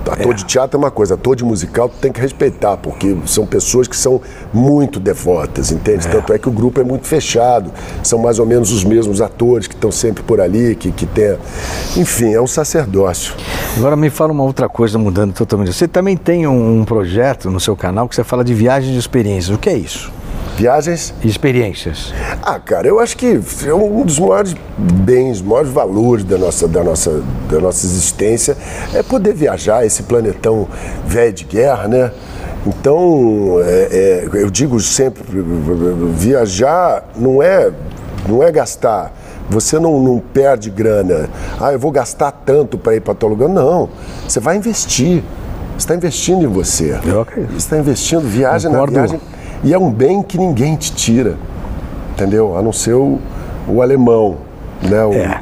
Ator 0.10 0.32
é. 0.32 0.34
de 0.34 0.46
teatro 0.46 0.76
é 0.76 0.80
uma 0.80 0.90
coisa, 0.90 1.14
ator 1.14 1.36
de 1.36 1.44
musical 1.44 1.88
tem 1.88 2.12
que 2.12 2.20
respeitar, 2.20 2.78
porque 2.78 3.16
são 3.26 3.46
pessoas 3.46 3.88
que 3.88 3.96
são 3.96 4.20
muito 4.52 5.00
devotas, 5.00 5.72
entende? 5.72 6.08
É. 6.08 6.10
Tanto 6.10 6.34
é 6.34 6.40
que 6.40 6.50
o 6.50 6.52
grupo 6.52 6.80
é 6.82 6.84
muito 6.84 7.06
fechado, 7.06 7.72
são 8.02 8.18
mais 8.18 8.40
ou 8.40 8.46
menos 8.46 8.72
os 8.72 8.84
mesmos 8.84 9.22
atores 9.22 9.68
que 9.68 9.76
estão 9.76 9.92
sempre 9.92 10.24
por 10.24 10.42
ali, 10.42 10.76
que, 10.76 10.92
que 10.92 11.06
tem. 11.06 11.38
Enfim, 11.96 12.34
é 12.34 12.42
um 12.42 12.48
sacerdócio. 12.48 13.36
Agora 13.78 13.96
me 13.96 14.10
fala 14.10 14.32
uma 14.32 14.44
outra 14.44 14.68
coisa, 14.68 14.98
mudando 14.98 15.34
totalmente. 15.34 15.74
Você 15.74 15.88
também 15.88 16.18
tem 16.18 16.48
um, 16.48 16.80
um 16.80 16.86
projeto 16.86 17.52
no 17.52 17.60
seu 17.60 17.76
canal 17.76 18.10
que 18.10 18.16
você 18.16 18.24
fala 18.24 18.44
de 18.44 18.54
viagens 18.54 18.92
de 18.92 19.00
experiências. 19.00 19.56
O 19.56 19.60
que 19.60 19.70
é 19.70 19.78
isso? 19.78 20.12
Viagens? 20.60 21.14
Experiências. 21.24 22.14
Ah, 22.42 22.60
cara, 22.60 22.86
eu 22.86 23.00
acho 23.00 23.16
que 23.16 23.40
é 23.66 23.74
um 23.74 24.04
dos 24.04 24.20
maiores 24.20 24.54
bens, 24.78 25.42
maiores 25.42 25.72
valores 25.72 26.26
da 26.26 26.38
nossa, 26.38 26.68
da 26.68 26.84
nossa, 26.84 27.24
da 27.50 27.62
nossa 27.62 27.86
existência 27.86 28.58
é 28.94 29.02
poder 29.02 29.34
viajar 29.34 29.86
esse 29.86 30.04
planetão 30.04 30.68
velho 31.06 31.32
de 31.32 31.46
guerra, 31.46 31.88
né? 31.88 32.12
Então, 32.68 33.62
é, 33.64 33.88
é, 33.90 34.30
eu 34.34 34.50
digo 34.50 34.82
sempre, 34.82 35.24
viajar 36.18 37.06
não 37.16 37.42
é, 37.42 37.72
não 38.28 38.44
é 38.44 38.52
gastar. 38.52 39.14
Você 39.50 39.80
não, 39.80 40.04
não 40.04 40.20
perde 40.20 40.70
grana. 40.70 41.30
Ah, 41.58 41.72
eu 41.72 41.80
vou 41.80 41.90
gastar 41.90 42.34
tanto 42.34 42.78
para 42.78 42.96
ir 42.98 43.00
para 43.00 43.16
tal 43.16 43.30
lugar. 43.30 43.48
Não. 43.48 43.88
Você 44.28 44.42
vai 44.42 44.58
investir. 44.58 45.24
Você 45.72 45.78
está 45.78 45.96
investindo 45.96 46.44
em 46.44 46.48
você. 46.48 47.00
Eu 47.06 47.26
Você 47.48 47.56
está 47.56 47.78
investindo, 47.78 48.28
viagem 48.28 48.70
Concordo. 48.70 48.94
na 48.94 49.08
viagem 49.08 49.39
e 49.64 49.74
é 49.74 49.78
um 49.78 49.92
bem 49.92 50.24
que 50.24 50.38
ninguém 50.38 50.76
te 50.76 50.92
tira, 50.94 51.38
entendeu? 52.14 52.58
A 52.58 52.62
não 52.62 52.72
ser 52.72 52.94
o, 52.94 53.20
o 53.68 53.82
alemão, 53.82 54.38
né? 54.82 55.04
O, 55.04 55.14
é. 55.14 55.42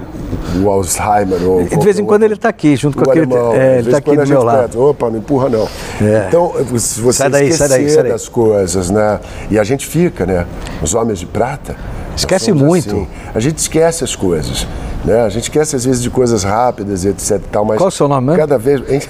o 0.62 0.70
Alzheimer. 0.70 1.42
Ou 1.44 1.64
de 1.64 1.78
vez 1.78 2.00
em 2.00 2.06
quando 2.06 2.24
ele 2.24 2.34
está 2.34 2.50
aqui, 2.50 2.76
junto 2.76 2.98
com 2.98 3.10
aquele. 3.10 3.32
Alemão, 3.32 3.54
é, 3.54 3.80
ele 3.80 3.88
está 3.88 3.98
aqui 4.00 4.16
do 4.16 4.28
meu 4.28 4.44
lado. 4.44 4.70
Pede, 4.70 4.78
Opa, 4.78 5.10
não 5.10 5.20
empurra 5.20 5.50
não. 5.50 5.68
É. 6.02 6.26
Então, 6.28 6.54
se 6.78 7.00
você 7.00 7.20
sai 7.20 7.30
daí, 7.30 7.54
sai 7.54 7.70
daí, 7.70 7.90
sai 7.90 8.04
daí. 8.04 8.12
das 8.12 8.28
coisas, 8.28 8.90
né? 8.90 9.20
E 9.52 9.60
a 9.60 9.64
gente 9.64 9.86
fica, 9.86 10.26
né? 10.26 10.46
Os 10.82 10.96
homens 10.96 11.20
de 11.20 11.26
prata. 11.26 11.76
Esquece 12.16 12.52
muito. 12.52 12.96
Assim. 12.96 13.08
A 13.36 13.40
gente 13.40 13.60
esquece 13.60 14.04
as 14.04 14.16
coisas. 14.16 14.68
Né? 15.06 15.22
A 15.22 15.30
gente 15.30 15.44
esquece 15.44 15.76
às 15.76 15.86
vezes 15.86 16.02
de 16.02 16.10
coisas 16.10 16.44
rápidas 16.44 17.04
e 17.06 17.10
etc 17.10 17.40
tal, 17.52 17.64
mas. 17.64 17.78
Qual 17.78 17.90
o 17.90 17.92
seu 17.92 18.08
nome? 18.08 18.36
Cada 18.36 18.58
vez. 18.58 18.82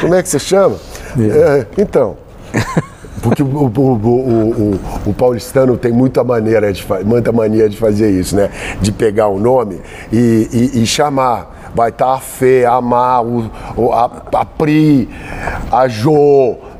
Como 0.00 0.14
é 0.14 0.22
que 0.22 0.28
você 0.28 0.38
chama? 0.38 0.76
É, 1.24 1.66
então. 1.76 2.16
Porque 3.22 3.42
o, 3.42 3.46
o, 3.46 3.70
o, 3.70 4.80
o, 5.06 5.14
paulistano 5.14 5.76
tem 5.76 5.92
muita 5.92 6.22
maneira 6.22 6.72
de 6.72 6.86
muita 7.04 7.32
mania 7.32 7.68
de 7.68 7.76
fazer 7.76 8.10
isso, 8.10 8.36
né? 8.36 8.48
De 8.80 8.92
pegar 8.92 9.28
o 9.28 9.38
nome 9.38 9.80
e, 10.12 10.70
e, 10.74 10.82
e 10.82 10.86
chamar. 10.86 11.56
Vai 11.74 11.90
estar 11.90 12.06
tá 12.06 12.14
a 12.14 12.18
Fê, 12.18 12.64
a 12.64 12.80
Má, 12.80 13.18
a, 13.18 14.10
a 14.40 14.44
Pri, 14.44 15.08
a 15.70 15.86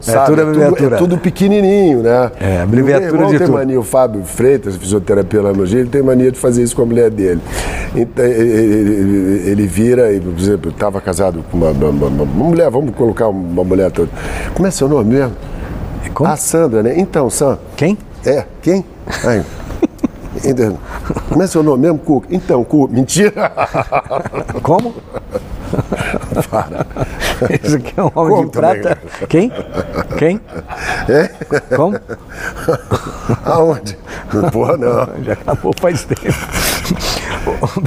É 0.00 0.12
sabe? 0.12 0.26
tudo 0.26 0.42
abreviatura. 0.42 0.96
É 0.96 0.98
tudo 0.98 1.18
pequenininho, 1.18 2.02
né? 2.02 2.30
É, 2.40 2.62
abreviatura 2.62 3.26
de 3.26 3.38
tem 3.38 3.46
tudo. 3.46 3.52
mania, 3.52 3.80
o 3.80 3.82
Fábio 3.82 4.22
Freitas, 4.24 4.76
fisioterapia 4.76 5.42
lá 5.42 5.52
no 5.52 5.66
Gil, 5.66 5.80
ele 5.80 5.88
tem 5.88 6.02
mania 6.02 6.30
de 6.30 6.38
fazer 6.38 6.62
isso 6.62 6.76
com 6.76 6.82
a 6.82 6.86
mulher 6.86 7.10
dele. 7.10 7.40
Então, 7.94 8.24
ele, 8.24 9.50
ele 9.50 9.66
vira, 9.66 10.12
e, 10.12 10.20
por 10.20 10.38
exemplo, 10.38 10.70
estava 10.70 11.00
casado 11.00 11.44
com 11.50 11.56
uma, 11.56 11.70
uma, 11.70 12.06
uma, 12.06 12.24
mulher, 12.24 12.70
vamos 12.70 12.94
colocar 12.94 13.28
uma 13.28 13.64
mulher 13.64 13.90
toda. 13.90 14.10
Como 14.54 14.66
é 14.66 14.70
seu 14.70 14.88
nome 14.88 15.14
mesmo? 15.14 15.34
Como? 16.14 16.30
A 16.30 16.36
Sandra, 16.36 16.82
né? 16.82 16.94
Então, 16.98 17.28
Sam. 17.28 17.58
Quem? 17.76 17.96
É, 18.24 18.44
quem? 18.62 18.84
Aí. 19.24 19.42
Como 21.28 21.42
é 21.42 21.46
seu 21.46 21.62
nome 21.62 21.82
mesmo, 21.82 21.98
Cuca? 21.98 22.28
Então, 22.30 22.62
Cuca. 22.64 22.94
Mentira! 22.94 23.52
Como? 24.62 24.94
Para. 26.46 26.86
Isso 27.62 27.76
aqui 27.76 27.94
é 27.96 28.02
um 28.02 28.10
homem 28.14 28.36
Como 28.36 28.44
de 28.46 28.52
prata. 28.52 28.98
Quem? 29.28 29.52
Quem? 30.18 30.40
É? 31.08 31.28
Como? 31.74 31.98
Aonde? 33.44 33.98
Porra, 34.52 34.76
não. 34.76 35.24
Já 35.24 35.32
acabou 35.32 35.72
faz 35.80 36.04
tempo. 36.04 36.22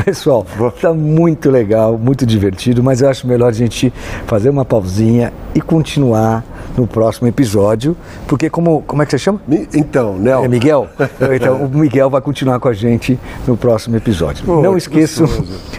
Pessoal, 0.03 0.45
está 0.75 0.93
muito 0.93 1.49
legal, 1.49 1.97
muito 1.97 2.25
divertido, 2.25 2.83
mas 2.83 3.01
eu 3.01 3.09
acho 3.09 3.27
melhor 3.27 3.49
a 3.49 3.53
gente 3.53 3.93
fazer 4.25 4.49
uma 4.49 4.65
pausinha 4.65 5.31
e 5.53 5.61
continuar 5.61 6.43
no 6.77 6.87
próximo 6.87 7.27
episódio, 7.27 7.95
porque 8.27 8.49
como, 8.49 8.81
como 8.83 9.01
é 9.01 9.05
que 9.05 9.11
você 9.11 9.19
chama? 9.19 9.41
Então, 9.73 10.17
Nel. 10.17 10.45
É 10.45 10.47
Miguel? 10.47 10.87
Então, 11.35 11.63
o 11.63 11.69
Miguel 11.69 12.09
vai 12.09 12.21
continuar 12.21 12.59
com 12.59 12.67
a 12.67 12.73
gente 12.73 13.19
no 13.47 13.57
próximo 13.57 13.95
episódio. 13.97 14.45
Pô, 14.45 14.61
não 14.61 14.77
esqueçam. 14.77 15.27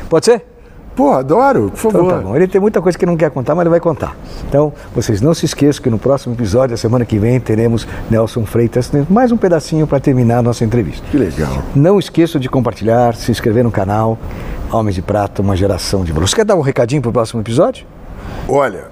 Pode 0.09 0.27
ser? 0.27 0.52
Pô, 0.95 1.13
adoro, 1.13 1.71
por 1.71 1.77
favor. 1.77 2.05
Então, 2.05 2.19
tá 2.19 2.23
bom. 2.29 2.37
Ele 2.37 2.47
tem 2.47 2.61
muita 2.61 2.83
coisa 2.83 2.99
que 2.99 3.07
não 3.07 3.17
quer 3.17 3.31
contar, 3.31 3.55
mas 3.55 3.63
ele 3.63 3.71
vai 3.71 3.81
contar. 3.81 4.17
Então, 4.47 4.73
vocês 4.95 5.21
não 5.21 5.33
se 5.33 5.47
esqueçam 5.47 5.83
que 5.83 5.89
no 5.89 5.99
próximo 5.99 6.35
episódio, 6.35 6.75
a 6.75 6.77
semana 6.77 7.05
que 7.05 7.19
vem, 7.19 7.41
teremos 7.41 7.87
Nelson 8.11 8.45
Freitas, 8.45 8.91
mais 9.09 9.33
um 9.33 9.37
pedacinho 9.37 9.87
para 9.87 9.99
terminar 9.99 10.39
a 10.39 10.43
nossa 10.43 10.65
entrevista. 10.65 11.05
Que 11.11 11.17
legal. 11.17 11.63
Não 11.75 11.99
esqueçam 11.99 12.41
de 12.41 12.49
compartilhar, 12.49 13.15
se 13.15 13.31
inscrever 13.31 13.65
no 13.65 13.71
canal 13.71 14.19
Homens 14.71 14.95
de 14.95 15.03
Prata, 15.03 15.41
uma 15.41 15.57
geração 15.57 16.05
de 16.05 16.13
valor. 16.13 16.29
Você 16.29 16.37
quer 16.37 16.45
dar 16.45 16.57
um 16.57 16.61
recadinho 16.61 17.01
para 17.01 17.09
o 17.09 17.13
próximo 17.13 17.41
episódio? 17.41 17.87
Olha, 18.47 18.85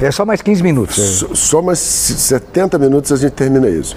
é 0.00 0.10
só 0.12 0.24
mais 0.24 0.40
15 0.40 0.62
minutos. 0.62 0.96
Só, 0.96 1.34
só 1.34 1.62
mais 1.62 1.78
70 1.80 2.78
minutos 2.78 3.10
a 3.10 3.16
gente 3.16 3.32
termina 3.32 3.68
isso. 3.68 3.96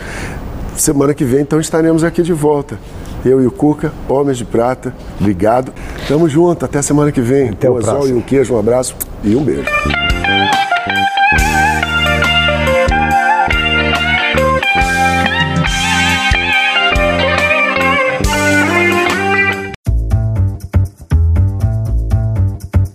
Semana 0.76 1.14
que 1.14 1.24
vem, 1.24 1.42
então, 1.42 1.60
estaremos 1.60 2.04
aqui 2.04 2.24
de 2.24 2.34
volta. 2.34 2.80
Eu 3.24 3.42
e 3.42 3.46
o 3.46 3.52
Cuca, 3.52 3.94
Homens 4.10 4.38
de 4.38 4.46
Prata, 4.46 4.94
obrigado. 5.20 5.72
Tamo 6.08 6.28
junto, 6.28 6.66
até 6.66 6.82
semana 6.82 7.12
que 7.12 7.22
vem. 7.22 7.50
Até 7.50 7.70
o, 7.70 7.76
o 7.76 8.08
e 8.08 8.14
um 8.14 8.22
queijo, 8.22 8.56
um 8.56 8.60
abraço 8.60 8.96
e 9.24 9.36
um 9.36 9.44
beijo. 9.44 9.70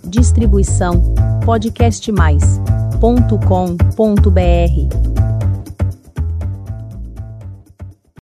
Distribuição 0.03 1.01
podcast 1.45 2.11
mais 2.11 2.43
ponto 2.99 3.39
com 3.47 3.77
ponto 3.95 4.29
br 4.29 4.41